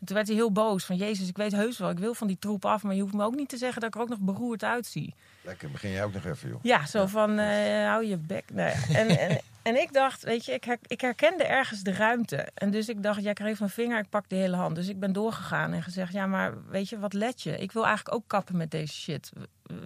En 0.00 0.06
toen 0.06 0.16
werd 0.16 0.28
hij 0.28 0.36
heel 0.36 0.52
boos 0.52 0.84
van, 0.84 0.96
Jezus, 0.96 1.28
ik 1.28 1.36
weet 1.36 1.52
heus 1.52 1.78
wel, 1.78 1.90
ik 1.90 1.98
wil 1.98 2.14
van 2.14 2.26
die 2.26 2.38
troep 2.38 2.64
af. 2.64 2.82
Maar 2.82 2.94
je 2.94 3.00
hoeft 3.00 3.14
me 3.14 3.24
ook 3.24 3.34
niet 3.34 3.48
te 3.48 3.56
zeggen 3.56 3.80
dat 3.80 3.88
ik 3.88 3.94
er 3.94 4.00
ook 4.00 4.08
nog 4.08 4.18
beroerd 4.18 4.64
uitzie. 4.64 5.14
Lekker, 5.42 5.70
begin 5.70 5.90
jij 5.90 6.04
ook 6.04 6.12
nog 6.12 6.24
even, 6.24 6.48
joh. 6.48 6.58
Ja, 6.62 6.86
zo 6.86 7.06
van, 7.06 7.30
uh, 7.30 7.86
hou 7.86 8.04
je 8.04 8.16
bek. 8.16 8.44
Nee. 8.52 8.74
En, 8.92 9.18
en, 9.18 9.40
en 9.62 9.80
ik 9.80 9.92
dacht, 9.92 10.22
weet 10.22 10.44
je, 10.44 10.52
ik, 10.52 10.64
her, 10.64 10.78
ik 10.86 11.00
herkende 11.00 11.44
ergens 11.44 11.82
de 11.82 11.92
ruimte. 11.92 12.48
En 12.54 12.70
dus 12.70 12.88
ik 12.88 13.02
dacht, 13.02 13.22
jij 13.22 13.32
kreeg 13.32 13.60
een 13.60 13.68
vinger, 13.68 13.98
ik 13.98 14.08
pak 14.08 14.28
de 14.28 14.36
hele 14.36 14.56
hand. 14.56 14.74
Dus 14.74 14.88
ik 14.88 15.00
ben 15.00 15.12
doorgegaan 15.12 15.72
en 15.72 15.82
gezegd, 15.82 16.12
ja, 16.12 16.26
maar 16.26 16.68
weet 16.68 16.88
je, 16.88 16.98
wat 16.98 17.12
let 17.12 17.42
je? 17.42 17.58
Ik 17.58 17.72
wil 17.72 17.86
eigenlijk 17.86 18.16
ook 18.16 18.24
kappen 18.26 18.56
met 18.56 18.70
deze 18.70 18.92
shit. 18.92 19.32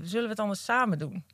Zullen 0.03 0.25
we 0.25 0.31
het 0.31 0.41
anders 0.41 0.65
samen 0.65 0.99
doen? 0.99 1.25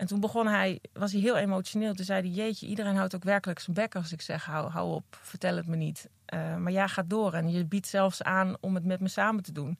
En 0.00 0.06
toen 0.06 0.20
begon 0.20 0.46
hij, 0.46 0.80
was 0.92 1.12
hij 1.12 1.20
heel 1.20 1.36
emotioneel. 1.36 1.94
Toen 1.94 2.04
zei 2.04 2.20
hij, 2.20 2.30
jeetje, 2.30 2.66
iedereen 2.66 2.96
houdt 2.96 3.14
ook 3.14 3.24
werkelijk 3.24 3.60
zijn 3.60 3.76
bek 3.76 3.94
als 3.94 4.12
ik 4.12 4.20
zeg, 4.20 4.44
hou, 4.44 4.70
hou 4.70 4.94
op, 4.94 5.04
vertel 5.20 5.56
het 5.56 5.66
me 5.66 5.76
niet. 5.76 6.08
Uh, 6.34 6.56
maar 6.56 6.72
jij 6.72 6.88
gaat 6.88 7.10
door 7.10 7.34
en 7.34 7.50
je 7.50 7.64
biedt 7.64 7.86
zelfs 7.86 8.22
aan 8.22 8.56
om 8.60 8.74
het 8.74 8.84
met 8.84 9.00
me 9.00 9.08
samen 9.08 9.42
te 9.42 9.52
doen. 9.52 9.78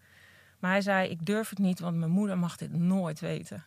Maar 0.59 0.71
hij 0.71 0.81
zei, 0.81 1.09
ik 1.09 1.27
durf 1.27 1.49
het 1.49 1.59
niet, 1.59 1.81
want 1.81 1.97
mijn 1.97 2.11
moeder 2.11 2.39
mag 2.39 2.57
dit 2.57 2.73
nooit 2.73 3.21
weten. 3.21 3.65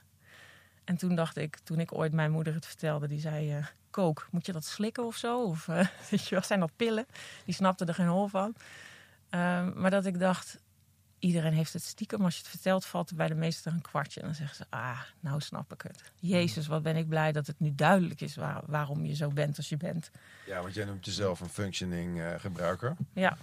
En 0.83 0.97
toen 0.97 1.15
dacht 1.15 1.37
ik, 1.37 1.57
toen 1.63 1.79
ik 1.79 1.93
ooit 1.93 2.13
mijn 2.13 2.31
moeder 2.31 2.53
het 2.53 2.65
vertelde, 2.65 3.07
die 3.07 3.19
zei, 3.19 3.57
uh, 3.57 3.65
kook, 3.89 4.27
moet 4.31 4.45
je 4.45 4.51
dat 4.51 4.65
slikken 4.65 5.05
of 5.05 5.15
zo? 5.15 5.43
Of 5.43 5.65
je, 6.29 6.39
zijn 6.41 6.59
dat 6.59 6.75
pillen? 6.75 7.05
Die 7.45 7.53
snapte 7.53 7.85
er 7.85 7.93
geen 7.93 8.07
hol 8.07 8.27
van. 8.27 8.55
maar 9.75 9.91
dat 9.91 10.05
ik 10.05 10.19
dacht, 10.19 10.59
iedereen 11.23 11.53
heeft 11.53 11.73
het 11.73 11.83
stiekem. 11.83 12.23
Als 12.23 12.33
je 12.33 12.41
het 12.41 12.49
vertelt, 12.49 12.85
valt 12.85 13.09
er 13.09 13.15
bij 13.15 13.27
de 13.27 13.35
meesten 13.35 13.73
een 13.73 13.81
kwartje. 13.81 14.19
En 14.19 14.25
dan 14.25 14.35
zeggen 14.35 14.55
ze, 14.55 14.65
ah, 14.69 14.99
nou 15.19 15.39
snap 15.39 15.73
ik 15.73 15.81
het. 15.81 16.03
Jezus, 16.19 16.67
wat 16.67 16.83
ben 16.83 16.95
ik 16.95 17.07
blij 17.07 17.31
dat 17.31 17.47
het 17.47 17.59
nu 17.59 17.75
duidelijk 17.75 18.21
is 18.21 18.35
waar, 18.35 18.61
waarom 18.65 19.05
je 19.05 19.15
zo 19.15 19.29
bent 19.29 19.57
als 19.57 19.69
je 19.69 19.77
bent. 19.77 20.11
Ja, 20.45 20.61
want 20.61 20.73
jij 20.73 20.85
noemt 20.85 21.05
jezelf 21.05 21.39
een 21.39 21.49
functioning 21.49 22.17
uh, 22.17 22.29
gebruiker. 22.37 22.95
Ja. 23.13 23.37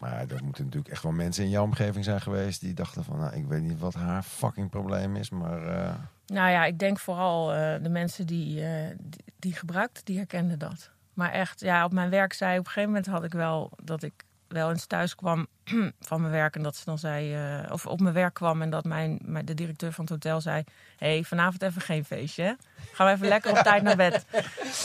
Maar 0.00 0.26
er 0.28 0.44
moeten 0.44 0.64
natuurlijk 0.64 0.92
echt 0.92 1.02
wel 1.02 1.12
mensen 1.12 1.44
in 1.44 1.50
jouw 1.50 1.62
omgeving 1.62 2.04
zijn 2.04 2.20
geweest... 2.20 2.60
die 2.60 2.74
dachten 2.74 3.04
van, 3.04 3.18
nou, 3.18 3.34
ik 3.34 3.46
weet 3.46 3.62
niet 3.62 3.78
wat 3.78 3.94
haar 3.94 4.22
fucking 4.22 4.70
probleem 4.70 5.16
is, 5.16 5.30
maar... 5.30 5.62
Uh... 5.66 5.94
Nou 6.26 6.50
ja, 6.50 6.64
ik 6.64 6.78
denk 6.78 6.98
vooral 6.98 7.54
uh, 7.54 7.74
de 7.82 7.88
mensen 7.88 8.26
die, 8.26 8.54
die, 8.98 9.24
die 9.38 9.52
gebruikten, 9.52 10.04
die 10.04 10.16
herkenden 10.16 10.58
dat. 10.58 10.90
Maar 11.14 11.32
echt, 11.32 11.60
ja, 11.60 11.84
op 11.84 11.92
mijn 11.92 12.10
werk 12.10 12.32
zei 12.32 12.58
op 12.58 12.64
een 12.64 12.70
gegeven 12.70 12.88
moment 12.88 13.06
had 13.06 13.24
ik 13.24 13.32
wel 13.32 13.70
dat 13.82 14.02
ik 14.02 14.24
wel 14.56 14.70
eens 14.70 14.86
thuis 14.86 15.14
kwam 15.14 15.46
van 16.08 16.20
mijn 16.20 16.32
werk 16.32 16.56
en 16.56 16.62
dat 16.62 16.76
ze 16.76 16.84
dan 16.84 16.98
zei, 16.98 17.36
uh, 17.62 17.72
of 17.72 17.86
op 17.86 18.00
mijn 18.00 18.14
werk 18.14 18.34
kwam 18.34 18.62
en 18.62 18.70
dat 18.70 18.84
mijn, 18.84 19.18
mijn, 19.22 19.44
de 19.44 19.54
directeur 19.54 19.92
van 19.92 20.04
het 20.04 20.12
hotel 20.12 20.40
zei: 20.40 20.64
Hé, 20.96 21.12
hey, 21.12 21.24
vanavond 21.24 21.62
even 21.62 21.82
geen 21.82 22.04
feestje. 22.04 22.42
Hè? 22.42 22.52
Gaan 22.92 23.06
we 23.06 23.12
even 23.12 23.28
lekker 23.28 23.50
op 23.50 23.56
tijd 23.56 23.82
naar 23.82 23.96
bed. 23.96 24.24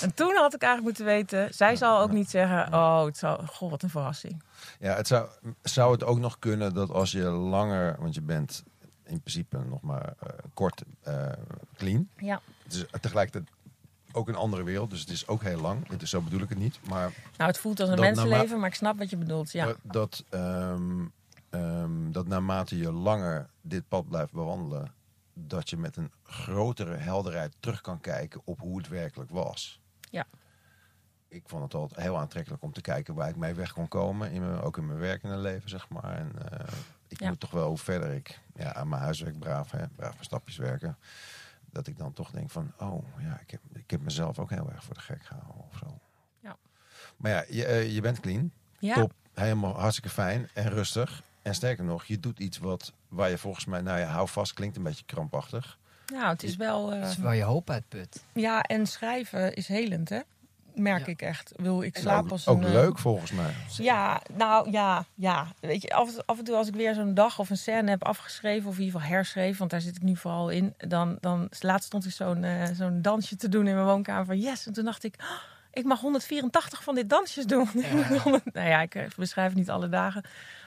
En 0.01 0.13
toen 0.13 0.36
had 0.36 0.53
ik 0.53 0.62
eigenlijk 0.62 0.84
moeten 0.84 1.05
weten, 1.05 1.53
zij 1.53 1.75
zal 1.75 1.99
ook 1.99 2.12
niet 2.12 2.29
zeggen: 2.29 2.73
Oh, 2.73 3.05
het 3.05 3.17
zal, 3.17 3.38
goh, 3.45 3.69
wat 3.69 3.84
een 3.84 3.89
verrassing. 3.89 4.43
Ja, 4.79 4.95
het 4.95 5.07
zou, 5.07 5.29
zou 5.62 5.91
het 5.91 6.03
ook 6.03 6.19
nog 6.19 6.39
kunnen 6.39 6.73
dat 6.73 6.89
als 6.89 7.12
je 7.12 7.23
langer, 7.23 7.95
want 7.99 8.15
je 8.15 8.21
bent 8.21 8.63
in 9.05 9.19
principe 9.19 9.57
nog 9.57 9.81
maar 9.81 10.13
uh, 10.23 10.29
kort 10.53 10.84
uh, 11.07 11.25
clean. 11.77 12.10
Ja. 12.17 12.41
Dus 12.67 12.86
tegelijkertijd 13.01 13.49
ook 14.13 14.28
een 14.28 14.36
andere 14.36 14.63
wereld, 14.63 14.89
dus 14.89 15.00
het 15.00 15.10
is 15.10 15.28
ook 15.28 15.41
heel 15.43 15.60
lang. 15.62 15.88
Het 15.88 16.02
is, 16.02 16.10
zo 16.10 16.21
bedoel 16.21 16.41
ik 16.41 16.50
het 16.50 16.58
niet. 16.58 16.80
Maar 16.89 17.12
nou, 17.38 17.50
het 17.50 17.58
voelt 17.60 17.80
als 17.80 17.89
een 17.89 18.00
mensenleven, 18.00 18.60
maar 18.60 18.69
ik 18.69 18.76
snap 18.76 18.97
wat 18.97 19.10
je 19.10 19.17
bedoelt. 19.17 19.52
Ja. 19.52 19.74
Dat, 19.82 20.24
um, 20.30 21.12
um, 21.50 22.12
dat 22.12 22.28
naarmate 22.28 22.78
je 22.78 22.91
langer 22.91 23.50
dit 23.62 23.88
pad 23.88 24.08
blijft 24.10 24.32
bewandelen, 24.32 24.91
dat 25.34 25.69
je 25.69 25.78
met 25.78 25.97
een 25.97 26.12
grotere 26.24 26.95
helderheid 26.95 27.56
terug 27.60 27.82
kan 27.82 28.00
kijken 28.02 28.41
op 28.43 28.60
hoe 28.60 28.78
het 28.78 28.88
werkelijk 28.88 29.30
was. 29.30 29.80
Ja. 30.10 30.26
Ik 31.28 31.43
vond 31.45 31.63
het 31.63 31.74
altijd 31.74 32.02
heel 32.02 32.17
aantrekkelijk 32.17 32.63
om 32.63 32.74
te 32.74 32.82
kijken 32.82 33.13
waar 33.15 33.30
ik 33.30 33.36
mee 33.36 33.54
weg 33.54 33.74
kon 33.74 33.88
komen. 33.88 34.32
In 34.32 34.41
mijn, 34.41 34.62
ook 34.62 34.78
in 34.78 34.86
mijn 34.86 35.00
werkende 35.00 35.38
leven, 35.38 35.69
zeg 35.69 35.89
maar. 35.89 36.17
En 36.17 36.32
eh, 36.50 36.67
ik 37.08 37.19
Ja. 37.19 37.28
moet 37.30 37.39
toch 37.39 37.52
wel 37.52 37.67
hoe 37.67 37.78
verder 37.78 38.12
ik 38.12 38.39
ja, 38.56 38.74
aan 38.74 38.89
mijn 38.89 39.02
huiswerk 39.02 39.39
braaf, 39.39 39.71
hè, 39.71 39.88
braaf 39.95 40.13
mijn 40.13 40.24
stapjes 40.24 40.58
werken. 40.58 40.97
Dat 41.71 41.88
ik 41.88 41.97
dan 41.97 42.13
toch 42.13 42.31
denk 42.31 42.49
van, 42.49 42.73
oh 42.77 43.03
ja, 43.19 43.39
ik 43.39 43.51
heb, 43.51 43.62
ik 43.73 43.91
heb 43.91 44.01
mezelf 44.01 44.39
ook 44.39 44.49
heel 44.49 44.69
erg 44.71 44.84
voor 44.84 44.93
de 44.93 44.99
gek 44.99 45.23
gehouden 45.25 45.63
of 45.71 45.77
zo. 45.77 45.99
Ja. 46.39 46.57
Maar 47.17 47.31
ja, 47.31 47.43
je, 47.49 47.65
eh, 47.65 47.93
je 47.93 48.01
bent 48.01 48.19
clean. 48.19 48.51
Ja, 48.79 48.93
Top, 48.95 49.13
helemaal 49.34 49.79
hartstikke 49.79 50.10
fijn 50.10 50.49
en 50.53 50.69
rustig. 50.69 51.23
En 51.41 51.55
sterker 51.55 51.84
nog, 51.84 52.05
je 52.05 52.19
doet 52.19 52.39
iets 52.39 52.57
wat, 52.57 52.93
waar 53.07 53.29
je 53.29 53.38
volgens 53.38 53.65
mij, 53.65 53.81
nou 53.81 53.99
ja, 53.99 54.07
hou 54.07 54.27
vast, 54.27 54.53
klinkt 54.53 54.77
een 54.77 54.84
beetje 54.84 55.05
krampachtig. 55.05 55.77
nou, 56.13 56.27
het 56.27 56.43
is 56.43 56.55
wel... 56.55 56.93
eh, 56.93 57.01
Dat 57.01 57.10
is 57.10 57.17
waar 57.17 57.36
je 57.36 57.43
hoop 57.43 57.69
uitput. 57.69 58.23
ja, 58.34 58.62
en 58.62 58.88
schrijven 58.88 59.53
is 59.53 59.67
helend, 59.67 60.10
hè? 60.10 60.19
Merk 60.75 61.05
Ja. 61.05 61.12
ik 61.12 61.21
echt. 61.21 61.51
Wil 61.55 61.81
ik 61.81 61.97
slaap 61.97 62.23
ook, 62.23 62.31
als 62.31 62.47
ook 62.47 62.57
een... 62.57 62.65
eh, 62.65 62.71
leuk 62.71 62.99
volgens 62.99 63.31
mij. 63.31 63.53
Ja, 63.77 64.21
nou 64.34 64.71
ja, 64.71 65.05
ja. 65.15 65.47
Weet 65.60 65.81
je, 65.81 65.93
af, 65.93 66.10
af 66.25 66.38
en 66.38 66.43
toe 66.43 66.55
als 66.55 66.67
ik 66.67 66.73
weer 66.75 66.93
zo'n 66.93 67.13
dag 67.13 67.39
of 67.39 67.49
een 67.49 67.57
scène 67.57 67.89
heb 67.89 68.03
afgeschreven, 68.03 68.69
of 68.69 68.77
in 68.77 68.84
ieder 68.84 68.99
geval 68.99 69.15
herschreven, 69.15 69.57
want 69.60 69.71
daar 69.71 69.81
zit 69.81 69.95
ik 69.95 70.01
nu 70.01 70.15
vooral 70.15 70.49
in, 70.49 70.73
dan, 70.77 71.17
dan 71.19 71.49
laatst 71.60 71.86
stond 71.86 72.05
ik 72.05 72.12
zo'n 72.12 72.43
eh, 72.43 72.63
zo'n 72.73 73.01
dansje 73.01 73.36
te 73.36 73.49
doen 73.49 73.67
in 73.67 73.73
mijn 73.73 73.86
woonkamer 73.86 74.25
van 74.25 74.39
yes. 74.39 74.67
En 74.67 74.73
toen 74.73 74.86
dacht 74.86 75.03
ik, 75.03 75.15
"Oh, 75.19 75.25
ik 75.73 75.84
mag 75.86 75.99
184 75.99 76.84
van 76.84 76.95
dit 76.95 77.10
dansjes 77.10 77.45
doen. 77.45 77.69
nou 78.53 78.67
ja, 78.67 78.81
ik 78.81 78.95
eh, 78.95 79.03
beschrijf 79.17 79.53
niet 79.53 79.69
alle 79.69 79.89
dagen. 79.89 80.23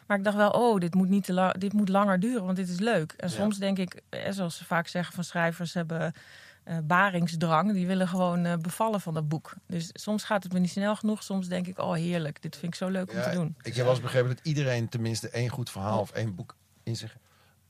Maar 0.06 0.16
ik 0.18 0.24
dacht 0.24 0.36
wel, 0.36 0.50
oh, 0.50 0.80
dit 0.80 0.94
moet, 0.94 1.08
niet 1.08 1.24
te 1.24 1.32
lang, 1.32 1.52
dit 1.58 1.72
moet 1.72 1.88
langer 1.88 2.20
duren, 2.20 2.44
want 2.44 2.56
dit 2.56 2.68
is 2.68 2.78
leuk. 2.78 3.12
En 3.16 3.28
Ja. 3.28 3.34
soms 3.34 3.58
denk 3.58 3.78
ik, 3.78 4.00
zoals 4.30 4.56
ze 4.56 4.64
vaak 4.64 4.86
zeggen 4.88 5.14
van 5.14 5.24
schrijvers 5.24 5.74
hebben 5.74 6.12
eh, 6.64 6.76
baringsdrang. 6.84 7.72
Die 7.72 7.86
willen 7.86 8.08
gewoon 8.08 8.44
eh, 8.44 8.56
bevallen 8.56 9.00
van 9.00 9.14
dat 9.14 9.28
boek. 9.28 9.54
Dus 9.66 9.90
soms 9.92 10.24
gaat 10.24 10.42
het 10.42 10.52
me 10.52 10.58
niet 10.58 10.70
snel 10.70 10.96
genoeg. 10.96 11.22
Soms 11.22 11.48
denk 11.48 11.66
ik, 11.66 11.78
oh 11.78 11.92
heerlijk, 11.92 12.42
dit 12.42 12.56
vind 12.56 12.72
ik 12.72 12.78
zo 12.78 12.88
leuk 12.88 13.12
om 13.12 13.22
te 13.22 13.30
doen. 13.30 13.54
Ik 13.62 13.74
heb 13.74 13.84
wel 13.84 13.94
eens 13.94 14.02
begrepen 14.02 14.28
dat 14.28 14.40
iedereen 14.42 14.88
tenminste 14.88 15.28
één 15.28 15.48
goed 15.48 15.70
verhaal 15.70 16.00
of 16.00 16.10
één 16.10 16.34
boek 16.34 16.56
in 16.82 16.96
zich. 16.96 17.16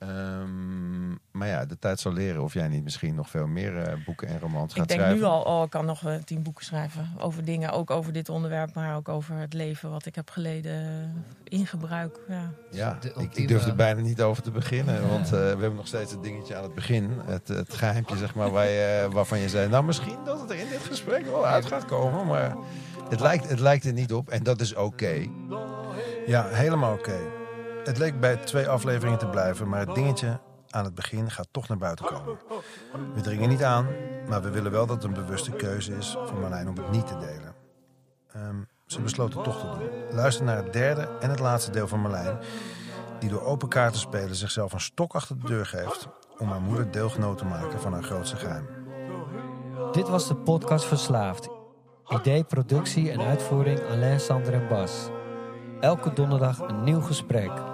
Ehm, 0.08 1.10
maar 1.30 1.48
ja, 1.48 1.64
de 1.64 1.78
tijd 1.78 2.00
zal 2.00 2.12
leren 2.12 2.42
of 2.42 2.52
jij 2.52 2.68
niet 2.68 2.82
misschien 2.84 3.14
nog 3.14 3.30
veel 3.30 3.46
meer 3.46 3.78
eh, 3.78 4.04
boeken 4.04 4.28
en 4.28 4.40
romans 4.40 4.72
gaat 4.72 4.82
Ik 4.82 4.88
denk 4.88 5.00
schrijven. 5.00 5.20
nu 5.20 5.26
al, 5.26 5.42
oh, 5.42 5.64
ik 5.64 5.70
kan 5.70 5.86
nog 5.86 6.06
eh, 6.06 6.14
tien 6.24 6.42
boeken 6.42 6.64
schrijven 6.64 7.10
over 7.18 7.44
dingen, 7.44 7.70
ook 7.70 7.90
over 7.90 8.12
dit 8.12 8.28
onderwerp, 8.28 8.74
maar 8.74 8.96
ook 8.96 9.08
over 9.08 9.36
het 9.36 9.52
leven 9.52 9.90
wat 9.90 10.06
ik 10.06 10.14
heb 10.14 10.30
geleden 10.30 10.82
in 11.44 11.66
gebruik. 11.66 12.20
Ja. 12.28 12.50
Ja, 12.70 12.96
De 13.00 13.12
ik, 13.16 13.34
ik 13.34 13.48
durf 13.48 13.66
er 13.66 13.74
bijna 13.74 14.00
niet 14.00 14.22
over 14.22 14.42
te 14.42 14.50
beginnen. 14.50 15.08
Want 15.08 15.24
eh, 15.24 15.30
we 15.30 15.36
hebben 15.36 15.74
nog 15.74 15.86
steeds 15.86 16.10
het 16.10 16.22
dingetje 16.22 16.56
aan 16.56 16.62
het 16.62 16.74
begin. 16.74 17.10
Het, 17.24 17.48
het 17.48 17.74
geheimpje, 17.74 18.16
zeg 18.16 18.34
maar, 18.34 18.50
waar 18.50 18.68
je, 18.68 19.08
waarvan 19.10 19.38
je 19.38 19.48
zei... 19.48 19.68
Nou, 19.68 19.84
misschien 19.84 20.18
dat 20.24 20.40
het 20.40 20.50
er 20.50 20.58
in 20.58 20.68
dit 20.70 20.82
gesprek 20.82 21.24
wel 21.24 21.46
uit 21.46 21.66
gaat 21.66 21.84
komen. 21.84 22.26
Maar 22.26 22.56
het 23.08 23.20
lijkt, 23.20 23.48
het 23.48 23.60
lijkt 23.60 23.84
er 23.84 23.92
niet 23.92 24.12
op. 24.12 24.28
En 24.28 24.42
dat 24.42 24.60
is 24.60 24.74
oké. 24.74 25.26
Ja, 26.26 26.46
helemaal 26.48 26.92
oké. 26.92 27.43
Het 27.84 27.98
leek 27.98 28.20
bij 28.20 28.36
twee 28.36 28.68
afleveringen 28.68 29.18
te 29.18 29.28
blijven, 29.28 29.68
maar 29.68 29.80
het 29.80 29.94
dingetje 29.94 30.40
aan 30.70 30.84
het 30.84 30.94
begin 30.94 31.30
gaat 31.30 31.48
toch 31.50 31.68
naar 31.68 31.78
buiten 31.78 32.04
komen. 32.04 32.38
We 33.14 33.20
dringen 33.20 33.48
niet 33.48 33.62
aan, 33.62 33.86
maar 34.28 34.42
we 34.42 34.50
willen 34.50 34.72
wel 34.72 34.86
dat 34.86 34.96
het 34.96 35.04
een 35.04 35.24
bewuste 35.24 35.50
keuze 35.50 35.96
is 35.96 36.16
van 36.24 36.40
Marlijn 36.40 36.68
om 36.68 36.76
het 36.76 36.90
niet 36.90 37.06
te 37.06 37.16
delen. 37.16 37.54
Ehm, 38.32 38.56
ze 38.86 39.00
besloot 39.00 39.34
het 39.34 39.44
toch 39.44 39.60
te 39.60 39.66
doen. 39.66 40.14
Luister 40.16 40.44
naar 40.44 40.56
het 40.56 40.72
derde 40.72 41.08
en 41.20 41.30
het 41.30 41.38
laatste 41.38 41.70
deel 41.70 41.88
van 41.88 42.00
Marlijn, 42.00 42.38
die 43.18 43.28
door 43.28 43.42
open 43.42 43.68
kaarten 43.68 44.00
spelen 44.00 44.36
zichzelf 44.36 44.72
een 44.72 44.80
stok 44.80 45.14
achter 45.14 45.40
de 45.40 45.46
deur 45.46 45.66
geeft 45.66 46.08
om 46.38 46.48
haar 46.48 46.60
moeder 46.60 46.90
deelgenoot 46.90 47.38
te 47.38 47.44
maken 47.44 47.80
van 47.80 47.92
haar 47.92 48.02
grootste 48.02 48.36
geheim. 48.36 48.66
Dit 49.92 50.08
was 50.08 50.28
de 50.28 50.36
podcast 50.36 50.84
Verslaafd. 50.84 51.48
Idee, 52.08 52.44
productie 52.44 53.10
en 53.10 53.20
uitvoering 53.20 53.80
Alain, 53.80 54.20
Sander 54.20 54.52
en 54.52 54.68
Bas. 54.68 55.08
Elke 55.80 56.12
donderdag 56.12 56.58
een 56.58 56.84
nieuw 56.84 57.00
gesprek. 57.00 57.73